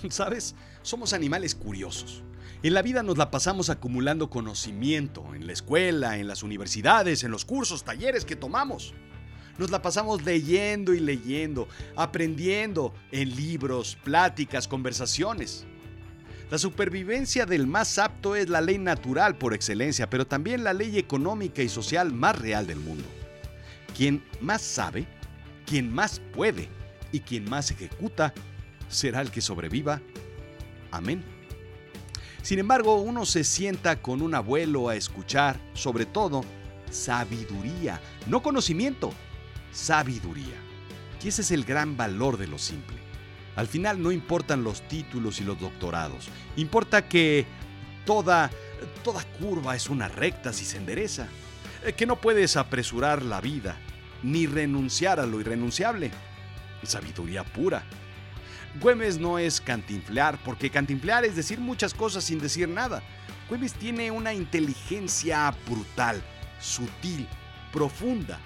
¿Sabes? 0.10 0.56
Somos 0.82 1.12
animales 1.12 1.54
curiosos. 1.54 2.24
En 2.64 2.74
la 2.74 2.82
vida 2.82 3.04
nos 3.04 3.18
la 3.18 3.30
pasamos 3.30 3.70
acumulando 3.70 4.30
conocimiento, 4.30 5.32
en 5.32 5.46
la 5.46 5.52
escuela, 5.52 6.18
en 6.18 6.26
las 6.26 6.42
universidades, 6.42 7.22
en 7.22 7.30
los 7.30 7.44
cursos, 7.44 7.84
talleres 7.84 8.24
que 8.24 8.34
tomamos. 8.34 8.94
Nos 9.60 9.70
la 9.70 9.82
pasamos 9.82 10.22
leyendo 10.24 10.94
y 10.94 11.00
leyendo, 11.00 11.68
aprendiendo 11.94 12.94
en 13.12 13.36
libros, 13.36 13.98
pláticas, 14.02 14.66
conversaciones. 14.66 15.66
La 16.50 16.56
supervivencia 16.56 17.44
del 17.44 17.66
más 17.66 17.98
apto 17.98 18.36
es 18.36 18.48
la 18.48 18.62
ley 18.62 18.78
natural 18.78 19.36
por 19.36 19.52
excelencia, 19.52 20.08
pero 20.08 20.26
también 20.26 20.64
la 20.64 20.72
ley 20.72 20.96
económica 20.96 21.60
y 21.60 21.68
social 21.68 22.10
más 22.10 22.38
real 22.38 22.66
del 22.66 22.78
mundo. 22.78 23.04
Quien 23.94 24.24
más 24.40 24.62
sabe, 24.62 25.06
quien 25.66 25.92
más 25.92 26.22
puede 26.32 26.70
y 27.12 27.20
quien 27.20 27.44
más 27.44 27.70
ejecuta 27.70 28.32
será 28.88 29.20
el 29.20 29.30
que 29.30 29.42
sobreviva. 29.42 30.00
Amén. 30.90 31.22
Sin 32.40 32.60
embargo, 32.60 32.94
uno 33.02 33.26
se 33.26 33.44
sienta 33.44 34.00
con 34.00 34.22
un 34.22 34.34
abuelo 34.34 34.88
a 34.88 34.96
escuchar, 34.96 35.60
sobre 35.74 36.06
todo, 36.06 36.46
sabiduría, 36.90 38.00
no 38.26 38.42
conocimiento, 38.42 39.12
sabiduría. 39.72 40.56
Y 41.22 41.28
ese 41.28 41.42
es 41.42 41.50
el 41.50 41.64
gran 41.64 41.96
valor 41.96 42.36
de 42.38 42.46
lo 42.46 42.58
simple. 42.58 42.96
Al 43.56 43.66
final 43.66 44.02
no 44.02 44.12
importan 44.12 44.64
los 44.64 44.86
títulos 44.88 45.40
y 45.40 45.44
los 45.44 45.58
doctorados, 45.58 46.28
importa 46.56 47.08
que 47.08 47.46
toda, 48.06 48.50
toda 49.04 49.24
curva 49.38 49.76
es 49.76 49.90
una 49.90 50.08
recta 50.08 50.52
si 50.52 50.64
se 50.64 50.78
endereza, 50.78 51.28
eh, 51.84 51.92
que 51.92 52.06
no 52.06 52.16
puedes 52.16 52.56
apresurar 52.56 53.22
la 53.22 53.40
vida, 53.40 53.76
ni 54.22 54.46
renunciar 54.46 55.20
a 55.20 55.26
lo 55.26 55.40
irrenunciable. 55.40 56.10
Sabiduría 56.82 57.44
pura. 57.44 57.82
Güemes 58.80 59.18
no 59.18 59.38
es 59.38 59.60
cantinflear, 59.60 60.38
porque 60.44 60.70
cantinflear 60.70 61.24
es 61.24 61.36
decir 61.36 61.58
muchas 61.58 61.92
cosas 61.92 62.24
sin 62.24 62.38
decir 62.38 62.68
nada. 62.68 63.02
Güemes 63.48 63.74
tiene 63.74 64.10
una 64.10 64.32
inteligencia 64.32 65.52
brutal, 65.68 66.22
sutil, 66.60 67.26
profunda, 67.72 68.38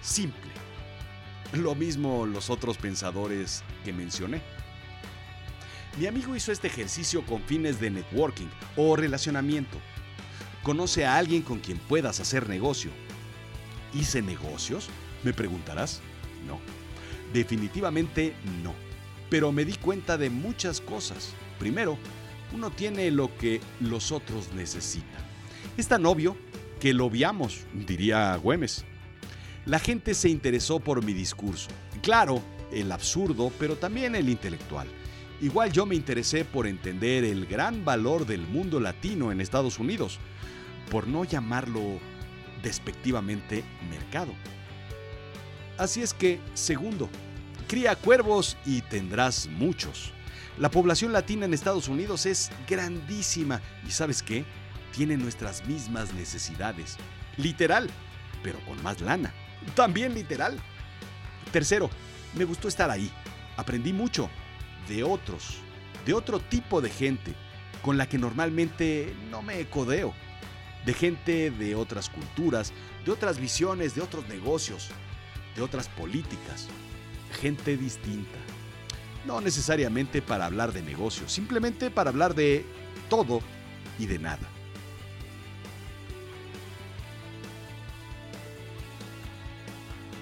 simple. 0.00 0.49
Lo 1.52 1.74
mismo 1.74 2.26
los 2.26 2.48
otros 2.48 2.76
pensadores 2.78 3.64
que 3.84 3.92
mencioné. 3.92 4.40
Mi 5.98 6.06
amigo 6.06 6.36
hizo 6.36 6.52
este 6.52 6.68
ejercicio 6.68 7.26
con 7.26 7.42
fines 7.42 7.80
de 7.80 7.90
networking 7.90 8.46
o 8.76 8.94
relacionamiento. 8.94 9.76
Conoce 10.62 11.04
a 11.04 11.16
alguien 11.16 11.42
con 11.42 11.58
quien 11.58 11.78
puedas 11.78 12.20
hacer 12.20 12.48
negocio. 12.48 12.90
¿Hice 13.92 14.22
negocios? 14.22 14.88
Me 15.24 15.32
preguntarás. 15.32 16.00
No. 16.46 16.60
Definitivamente 17.32 18.34
no. 18.62 18.74
Pero 19.28 19.50
me 19.50 19.64
di 19.64 19.74
cuenta 19.74 20.16
de 20.16 20.30
muchas 20.30 20.80
cosas. 20.80 21.32
Primero, 21.58 21.98
uno 22.52 22.70
tiene 22.70 23.10
lo 23.10 23.36
que 23.36 23.60
los 23.80 24.12
otros 24.12 24.52
necesitan. 24.54 25.24
Es 25.76 25.88
tan 25.88 26.06
obvio 26.06 26.36
que 26.80 26.94
lo 26.94 27.06
obviamos, 27.06 27.64
diría 27.72 28.36
Güemes. 28.36 28.84
La 29.66 29.78
gente 29.78 30.14
se 30.14 30.30
interesó 30.30 30.80
por 30.80 31.04
mi 31.04 31.12
discurso. 31.12 31.68
Claro, 32.02 32.42
el 32.72 32.90
absurdo, 32.92 33.52
pero 33.58 33.76
también 33.76 34.14
el 34.14 34.28
intelectual. 34.28 34.88
Igual 35.42 35.70
yo 35.70 35.84
me 35.84 35.94
interesé 35.94 36.44
por 36.44 36.66
entender 36.66 37.24
el 37.24 37.46
gran 37.46 37.84
valor 37.84 38.26
del 38.26 38.40
mundo 38.40 38.80
latino 38.80 39.30
en 39.32 39.40
Estados 39.40 39.78
Unidos, 39.78 40.18
por 40.90 41.06
no 41.06 41.24
llamarlo 41.24 41.98
despectivamente 42.62 43.62
mercado. 43.90 44.32
Así 45.76 46.02
es 46.02 46.14
que, 46.14 46.40
segundo, 46.54 47.08
cría 47.68 47.96
cuervos 47.96 48.56
y 48.64 48.80
tendrás 48.82 49.46
muchos. 49.46 50.12
La 50.58 50.70
población 50.70 51.12
latina 51.12 51.44
en 51.44 51.54
Estados 51.54 51.88
Unidos 51.88 52.26
es 52.26 52.50
grandísima 52.68 53.60
y 53.86 53.90
sabes 53.90 54.22
qué? 54.22 54.44
Tiene 54.92 55.16
nuestras 55.16 55.66
mismas 55.66 56.12
necesidades. 56.14 56.96
Literal, 57.36 57.88
pero 58.42 58.58
con 58.66 58.82
más 58.82 59.00
lana 59.00 59.32
también 59.74 60.14
literal. 60.14 60.58
Tercero, 61.52 61.90
me 62.34 62.44
gustó 62.44 62.68
estar 62.68 62.90
ahí. 62.90 63.10
Aprendí 63.56 63.92
mucho 63.92 64.30
de 64.88 65.02
otros, 65.02 65.58
de 66.06 66.14
otro 66.14 66.40
tipo 66.40 66.80
de 66.80 66.90
gente 66.90 67.34
con 67.82 67.98
la 67.98 68.08
que 68.08 68.18
normalmente 68.18 69.14
no 69.30 69.42
me 69.42 69.66
codeo. 69.66 70.14
De 70.84 70.94
gente 70.94 71.50
de 71.50 71.74
otras 71.74 72.08
culturas, 72.08 72.72
de 73.04 73.12
otras 73.12 73.38
visiones, 73.38 73.94
de 73.94 74.00
otros 74.00 74.26
negocios, 74.28 74.88
de 75.54 75.62
otras 75.62 75.88
políticas. 75.88 76.68
Gente 77.40 77.76
distinta. 77.76 78.38
No 79.26 79.40
necesariamente 79.40 80.22
para 80.22 80.46
hablar 80.46 80.72
de 80.72 80.82
negocios, 80.82 81.32
simplemente 81.32 81.90
para 81.90 82.10
hablar 82.10 82.34
de 82.34 82.64
todo 83.10 83.42
y 83.98 84.06
de 84.06 84.18
nada. 84.18 84.48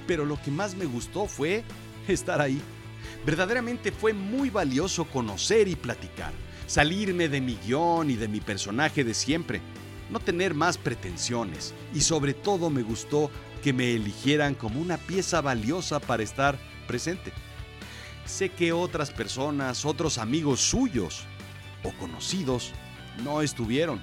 Pero 0.09 0.25
lo 0.25 0.41
que 0.43 0.51
más 0.51 0.75
me 0.75 0.87
gustó 0.87 1.27
fue 1.27 1.63
estar 2.09 2.41
ahí. 2.41 2.61
Verdaderamente 3.25 3.93
fue 3.93 4.13
muy 4.13 4.51
valioso 4.51 5.05
conocer 5.05 5.69
y 5.69 5.77
platicar, 5.77 6.33
salirme 6.67 7.29
de 7.29 7.41
mi 7.41 7.57
guion 7.65 8.11
y 8.11 8.17
de 8.17 8.27
mi 8.27 8.41
personaje 8.41 9.05
de 9.05 9.15
siempre, 9.15 9.61
no 10.11 10.19
tener 10.19 10.55
más 10.55 10.79
pretensiones 10.79 11.75
y 11.95 12.01
sobre 12.01 12.33
todo 12.33 12.71
me 12.71 12.83
gustó 12.83 13.31
que 13.63 13.73
me 13.73 13.95
eligieran 13.95 14.55
como 14.55 14.81
una 14.81 14.97
pieza 14.97 15.41
valiosa 15.43 16.01
para 16.01 16.23
estar 16.23 16.59
presente. 16.87 17.33
Sé 18.25 18.49
que 18.49 18.73
otras 18.73 19.11
personas, 19.11 19.85
otros 19.85 20.17
amigos 20.17 20.61
suyos 20.61 21.25
o 21.83 21.93
conocidos 21.93 22.73
no 23.23 23.43
estuvieron. 23.43 24.01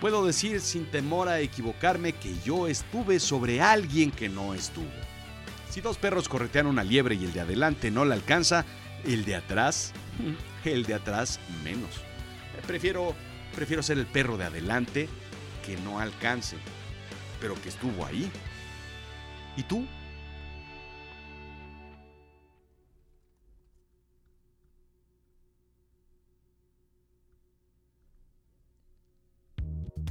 Puedo 0.00 0.24
decir 0.24 0.60
sin 0.60 0.86
temor 0.86 1.28
a 1.28 1.40
equivocarme 1.40 2.14
que 2.14 2.34
yo 2.42 2.68
estuve 2.68 3.20
sobre 3.20 3.60
alguien 3.60 4.10
que 4.10 4.30
no 4.30 4.54
estuvo. 4.54 5.09
Si 5.70 5.80
dos 5.80 5.98
perros 5.98 6.28
corretean 6.28 6.66
una 6.66 6.82
liebre 6.82 7.14
y 7.14 7.24
el 7.24 7.32
de 7.32 7.40
adelante 7.40 7.92
no 7.92 8.04
la 8.04 8.16
alcanza, 8.16 8.64
el 9.04 9.24
de 9.24 9.36
atrás, 9.36 9.92
el 10.64 10.84
de 10.84 10.94
atrás 10.94 11.38
menos. 11.62 11.90
Prefiero, 12.66 13.14
prefiero 13.54 13.82
ser 13.82 13.98
el 13.98 14.06
perro 14.06 14.36
de 14.36 14.44
adelante 14.44 15.08
que 15.64 15.76
no 15.76 16.00
alcance, 16.00 16.56
pero 17.40 17.54
que 17.62 17.68
estuvo 17.68 18.04
ahí. 18.04 18.30
¿Y 19.56 19.62
tú? 19.62 19.86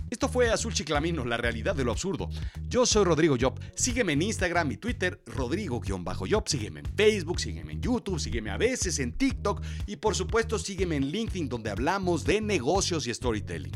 Esto 0.10 0.28
fue 0.28 0.50
Azul 0.50 0.74
Chiclamino, 0.74 1.24
la 1.24 1.38
realidad 1.38 1.76
de 1.76 1.84
lo 1.84 1.92
absurdo. 1.92 2.30
Yo 2.68 2.86
soy 2.86 3.04
Rodrigo 3.04 3.36
Job. 3.40 3.60
Sígueme 3.76 4.14
en 4.14 4.24
Instagram 4.24 4.72
y 4.72 4.78
Twitter, 4.78 5.22
Rodrigo-Job. 5.26 6.48
Sígueme 6.48 6.80
en 6.80 6.86
Facebook, 6.96 7.40
sígueme 7.40 7.74
en 7.74 7.82
YouTube, 7.82 8.20
sígueme 8.20 8.50
a 8.50 8.58
veces 8.58 9.00
en 9.00 9.14
TikTok 9.14 9.62
y 9.86 9.98
por 9.98 10.16
supuesto 10.16 10.58
sígueme 10.58 10.96
en 10.96 11.08
LinkedIn 11.08 11.50
donde 11.50 11.70
hablamos 11.70 12.26
de 12.26 12.42
negocios 12.42 13.08
y 13.08 13.14
storytelling. 13.14 13.76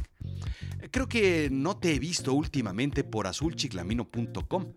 Creo 0.91 1.07
que 1.07 1.49
no 1.51 1.77
te 1.77 1.93
he 1.93 1.99
visto 1.99 2.33
últimamente 2.33 3.03
por 3.03 3.27
azulchiclamino.com 3.27 4.73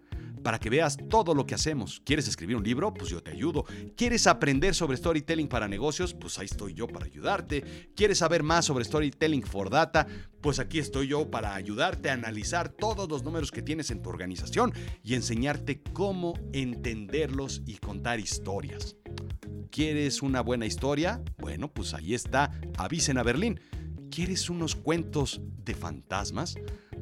para 0.46 0.60
que 0.60 0.70
veas 0.70 0.96
todo 1.10 1.34
lo 1.34 1.44
que 1.44 1.56
hacemos. 1.56 2.00
¿Quieres 2.04 2.28
escribir 2.28 2.54
un 2.54 2.62
libro? 2.62 2.94
Pues 2.94 3.10
yo 3.10 3.20
te 3.20 3.32
ayudo. 3.32 3.64
¿Quieres 3.96 4.28
aprender 4.28 4.76
sobre 4.76 4.96
storytelling 4.96 5.48
para 5.48 5.66
negocios? 5.66 6.14
Pues 6.14 6.38
ahí 6.38 6.44
estoy 6.44 6.72
yo 6.72 6.86
para 6.86 7.04
ayudarte. 7.04 7.90
¿Quieres 7.96 8.18
saber 8.18 8.44
más 8.44 8.64
sobre 8.64 8.84
storytelling 8.84 9.42
for 9.42 9.70
data? 9.70 10.06
Pues 10.40 10.60
aquí 10.60 10.78
estoy 10.78 11.08
yo 11.08 11.32
para 11.32 11.56
ayudarte 11.56 12.10
a 12.10 12.12
analizar 12.12 12.68
todos 12.68 13.08
los 13.08 13.24
números 13.24 13.50
que 13.50 13.60
tienes 13.60 13.90
en 13.90 14.02
tu 14.02 14.08
organización 14.08 14.72
y 15.02 15.14
enseñarte 15.14 15.82
cómo 15.82 16.34
entenderlos 16.52 17.62
y 17.66 17.78
contar 17.78 18.20
historias. 18.20 18.94
¿Quieres 19.72 20.22
una 20.22 20.42
buena 20.42 20.64
historia? 20.64 21.24
Bueno, 21.38 21.74
pues 21.74 21.92
ahí 21.92 22.14
está. 22.14 22.52
Avisen 22.78 23.18
a 23.18 23.24
Berlín. 23.24 23.58
¿Quieres 24.12 24.48
unos 24.48 24.76
cuentos 24.76 25.40
de 25.64 25.74
fantasmas? 25.74 26.54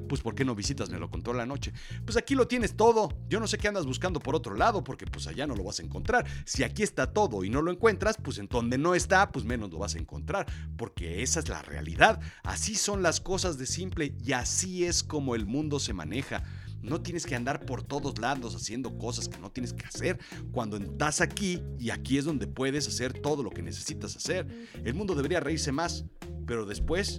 Pues 0.09 0.21
¿por 0.21 0.35
qué 0.35 0.45
no 0.45 0.55
visitas 0.55 0.91
Me 0.91 0.99
lo 0.99 1.11
contó 1.11 1.33
la 1.33 1.47
noche? 1.47 1.73
Pues 2.05 2.17
aquí 2.17 2.35
lo 2.35 2.47
tienes 2.47 2.77
todo. 2.77 3.09
Yo 3.29 3.41
no 3.41 3.47
sé 3.47 3.59
qué 3.59 3.69
andas 3.69 3.87
buscando 3.87 4.21
por 4.21 4.35
otro 4.35 4.55
lado, 4.55 4.85
porque 4.85 5.07
pues 5.07 5.27
allá 5.27 5.47
no 5.47 5.55
lo 5.57 5.65
vas 5.65 5.81
a 5.81 5.83
encontrar. 5.83 6.27
Si 6.45 6.63
aquí 6.63 6.83
está 6.83 7.13
todo 7.13 7.45
y 7.45 7.51
no 7.51 7.63
lo 7.63 7.71
encuentras, 7.71 8.17
pues 8.23 8.39
en 8.39 8.47
donde 8.47 8.79
no 8.79 8.95
está, 8.95 9.31
pues 9.33 9.45
menos 9.45 9.71
lo 9.71 9.79
vas 9.79 9.95
a 9.95 9.99
encontrar, 9.99 10.47
porque 10.77 11.23
esa 11.23 11.41
es 11.41 11.49
la 11.49 11.63
realidad. 11.63 12.21
Así 12.43 12.75
son 12.75 13.03
las 13.03 13.21
cosas 13.21 13.59
de 13.59 13.67
simple 13.67 14.15
y 14.25 14.33
así 14.33 14.85
es 14.85 15.03
como 15.03 15.35
el 15.35 15.47
mundo 15.47 15.81
se 15.81 15.93
maneja. 15.93 16.43
No 16.83 17.01
tienes 17.01 17.25
que 17.25 17.35
andar 17.35 17.65
por 17.65 17.83
todos 17.83 18.19
lados 18.19 18.55
haciendo 18.55 18.99
cosas 18.99 19.29
que 19.29 19.39
no 19.39 19.51
tienes 19.51 19.73
que 19.73 19.87
hacer 19.87 20.19
cuando 20.53 20.77
estás 20.77 21.23
aquí 21.23 21.63
y 21.79 21.89
aquí 21.89 22.19
es 22.19 22.27
donde 22.27 22.47
puedes 22.47 22.87
hacer 22.87 23.15
todo 23.15 23.43
lo 23.43 23.51
que 23.51 23.63
necesitas 23.63 24.15
hacer. 24.17 24.47
El 24.85 24.93
mundo 24.93 25.15
debería 25.15 25.41
reírse 25.41 25.73
más, 25.73 26.05
pero 26.47 26.67
después, 26.67 27.19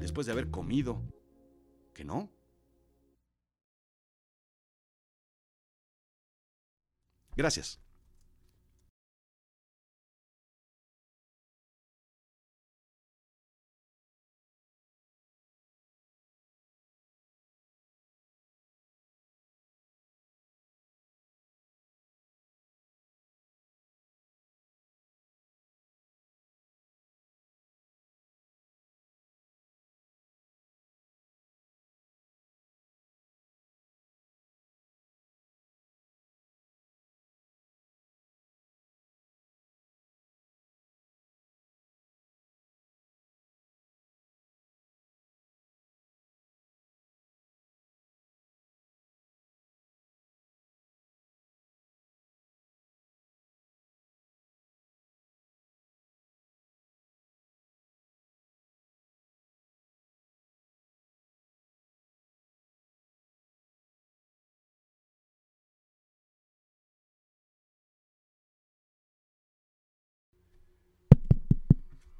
después 0.00 0.26
de 0.26 0.32
haber 0.32 0.50
comido, 0.50 1.00
que 1.98 2.04
no. 2.04 2.30
Gracias. 7.36 7.80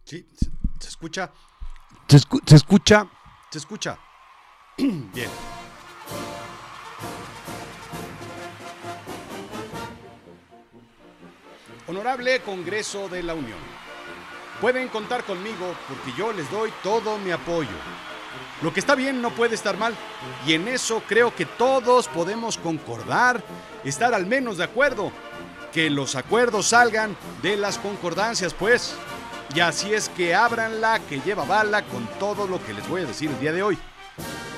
Sí, 0.09 0.27
se, 0.81 0.89
escucha. 0.89 1.31
Se, 2.09 2.19
se, 2.19 2.57
escucha. 2.57 3.07
Se 3.51 3.59
escucha. 3.59 3.99
Bien. 4.79 5.29
Honorable 11.87 12.41
Congreso 12.41 13.11
de 13.11 13.23
la 13.23 13.35
Unión. 13.35 13.59
Pueden 14.63 14.89
contar 14.89 15.25
conmigo 15.25 15.75
porque 15.87 16.17
yo 16.17 16.33
les 16.33 16.51
doy 16.51 16.73
todo 16.83 17.19
mi 17.19 17.31
apoyo. 17.31 17.69
Lo 18.63 18.73
que 18.73 18.81
está 18.81 18.95
bien 18.95 19.21
no 19.21 19.29
puede 19.33 19.57
estar 19.57 19.77
mal 19.77 19.95
y 20.47 20.55
en 20.55 20.69
eso 20.69 21.03
creo 21.07 21.37
que 21.37 21.45
todos 21.45 22.09
podemos 22.09 22.57
concordar, 22.57 23.45
estar 23.85 24.15
al 24.15 24.25
menos 24.25 24.57
de 24.57 24.65
acuerdo. 24.65 25.13
Que 25.71 25.91
los 25.91 26.17
acuerdos 26.17 26.69
salgan 26.69 27.15
de 27.43 27.59
las 27.59 27.77
concordancias, 27.77 28.55
pues. 28.55 28.97
Y 29.55 29.61
así 29.61 29.95
es 29.95 30.09
que 30.11 30.35
ábranla 30.35 31.01
que 31.01 31.21
lleva 31.21 31.45
bala 31.45 31.83
con 31.83 32.07
todo 32.19 32.47
lo 32.47 32.65
que 32.65 32.75
les 32.75 32.87
voy 32.89 33.03
a 33.03 33.07
decir 33.07 33.31
el 33.31 33.41
día 33.41 33.53
de 33.53 33.63
hoy. 33.63 33.79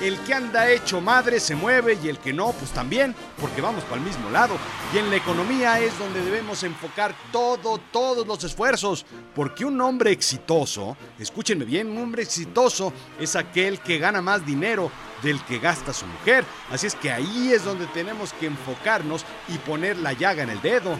El 0.01 0.17
que 0.21 0.33
anda 0.33 0.67
hecho 0.67 0.99
madre 0.99 1.39
se 1.39 1.55
mueve 1.55 1.97
y 2.03 2.09
el 2.09 2.17
que 2.17 2.33
no, 2.33 2.51
pues 2.53 2.71
también, 2.71 3.15
porque 3.39 3.61
vamos 3.61 3.83
para 3.83 3.97
el 3.97 4.01
mismo 4.01 4.31
lado. 4.31 4.55
Y 4.93 4.97
en 4.97 5.11
la 5.11 5.15
economía 5.15 5.79
es 5.79 5.97
donde 5.99 6.23
debemos 6.23 6.63
enfocar 6.63 7.13
todo, 7.31 7.79
todos 7.91 8.25
los 8.25 8.43
esfuerzos. 8.43 9.05
Porque 9.35 9.63
un 9.63 9.79
hombre 9.79 10.11
exitoso, 10.11 10.97
escúchenme 11.19 11.65
bien, 11.65 11.87
un 11.87 11.99
hombre 11.99 12.23
exitoso 12.23 12.91
es 13.19 13.35
aquel 13.35 13.79
que 13.79 13.99
gana 13.99 14.23
más 14.23 14.43
dinero 14.43 14.91
del 15.21 15.39
que 15.45 15.59
gasta 15.59 15.93
su 15.93 16.07
mujer. 16.07 16.43
Así 16.71 16.87
es 16.87 16.95
que 16.95 17.11
ahí 17.11 17.51
es 17.53 17.63
donde 17.63 17.85
tenemos 17.87 18.33
que 18.33 18.47
enfocarnos 18.47 19.23
y 19.49 19.57
poner 19.59 19.97
la 19.97 20.13
llaga 20.13 20.41
en 20.41 20.49
el 20.49 20.61
dedo. 20.61 20.97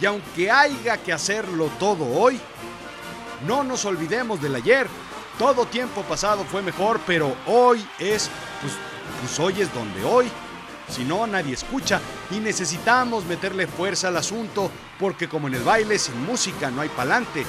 Y 0.00 0.06
aunque 0.06 0.50
haya 0.50 0.96
que 0.96 1.12
hacerlo 1.12 1.70
todo 1.78 2.04
hoy, 2.06 2.40
no 3.46 3.62
nos 3.62 3.84
olvidemos 3.84 4.40
del 4.40 4.54
ayer. 4.54 4.86
Todo 5.38 5.66
tiempo 5.66 6.02
pasado 6.02 6.44
fue 6.44 6.62
mejor, 6.62 7.00
pero 7.06 7.34
hoy 7.46 7.84
es, 7.98 8.30
pues, 8.60 8.74
pues 9.20 9.38
hoy 9.40 9.62
es 9.62 9.72
donde 9.72 10.04
hoy. 10.04 10.30
Si 10.88 11.04
no, 11.04 11.26
nadie 11.26 11.54
escucha 11.54 12.00
y 12.30 12.36
necesitamos 12.36 13.24
meterle 13.24 13.66
fuerza 13.66 14.08
al 14.08 14.16
asunto 14.16 14.70
porque 14.98 15.28
como 15.28 15.48
en 15.48 15.54
el 15.54 15.62
baile 15.62 15.98
sin 15.98 16.24
música 16.26 16.70
no 16.70 16.82
hay 16.82 16.88
palante. 16.90 17.46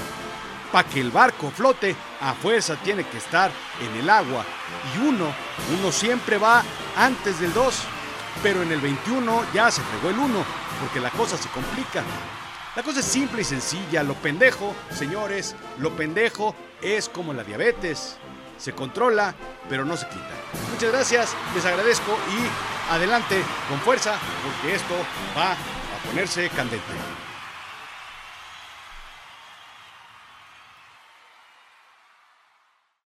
Para 0.72 0.88
que 0.88 1.02
el 1.02 1.12
barco 1.12 1.52
flote, 1.52 1.96
a 2.22 2.34
fuerza 2.34 2.76
tiene 2.78 3.04
que 3.04 3.18
estar 3.18 3.52
en 3.82 4.00
el 4.00 4.10
agua. 4.10 4.44
Y 4.96 5.06
uno, 5.06 5.28
uno 5.78 5.92
siempre 5.92 6.38
va 6.38 6.64
antes 6.96 7.40
del 7.40 7.54
dos. 7.54 7.84
Pero 8.42 8.64
en 8.64 8.72
el 8.72 8.82
21 8.82 9.46
ya 9.54 9.70
se 9.70 9.82
fregó 9.84 10.10
el 10.10 10.18
uno, 10.18 10.44
porque 10.80 11.00
la 11.00 11.12
cosa 11.12 11.38
se 11.38 11.50
complica. 11.50 12.04
La 12.76 12.82
cosa 12.82 13.02
es 13.02 13.06
simple 13.06 13.44
y 13.44 13.46
sencilla. 13.46 14.02
Lo 14.02 14.16
pendejo, 14.16 14.74
señores, 14.90 15.56
lo 15.78 15.92
pendejo 15.92 16.56
es 16.82 17.08
como 17.08 17.32
la 17.34 17.44
diabetes. 17.44 18.18
Se 18.58 18.74
controla, 18.74 19.36
pero 19.70 19.86
no 19.86 19.96
se 19.96 20.08
quita. 20.08 20.30
Muchas 20.72 20.92
gracias, 20.92 21.36
les 21.54 21.66
agradezco 21.66 22.18
y 22.32 22.92
adelante 22.92 23.44
con 23.70 23.80
fuerza 23.80 24.16
porque 24.44 24.76
esto 24.76 24.96
va 25.38 25.52
a 25.52 26.08
ponerse 26.08 26.50
candente. 26.50 26.94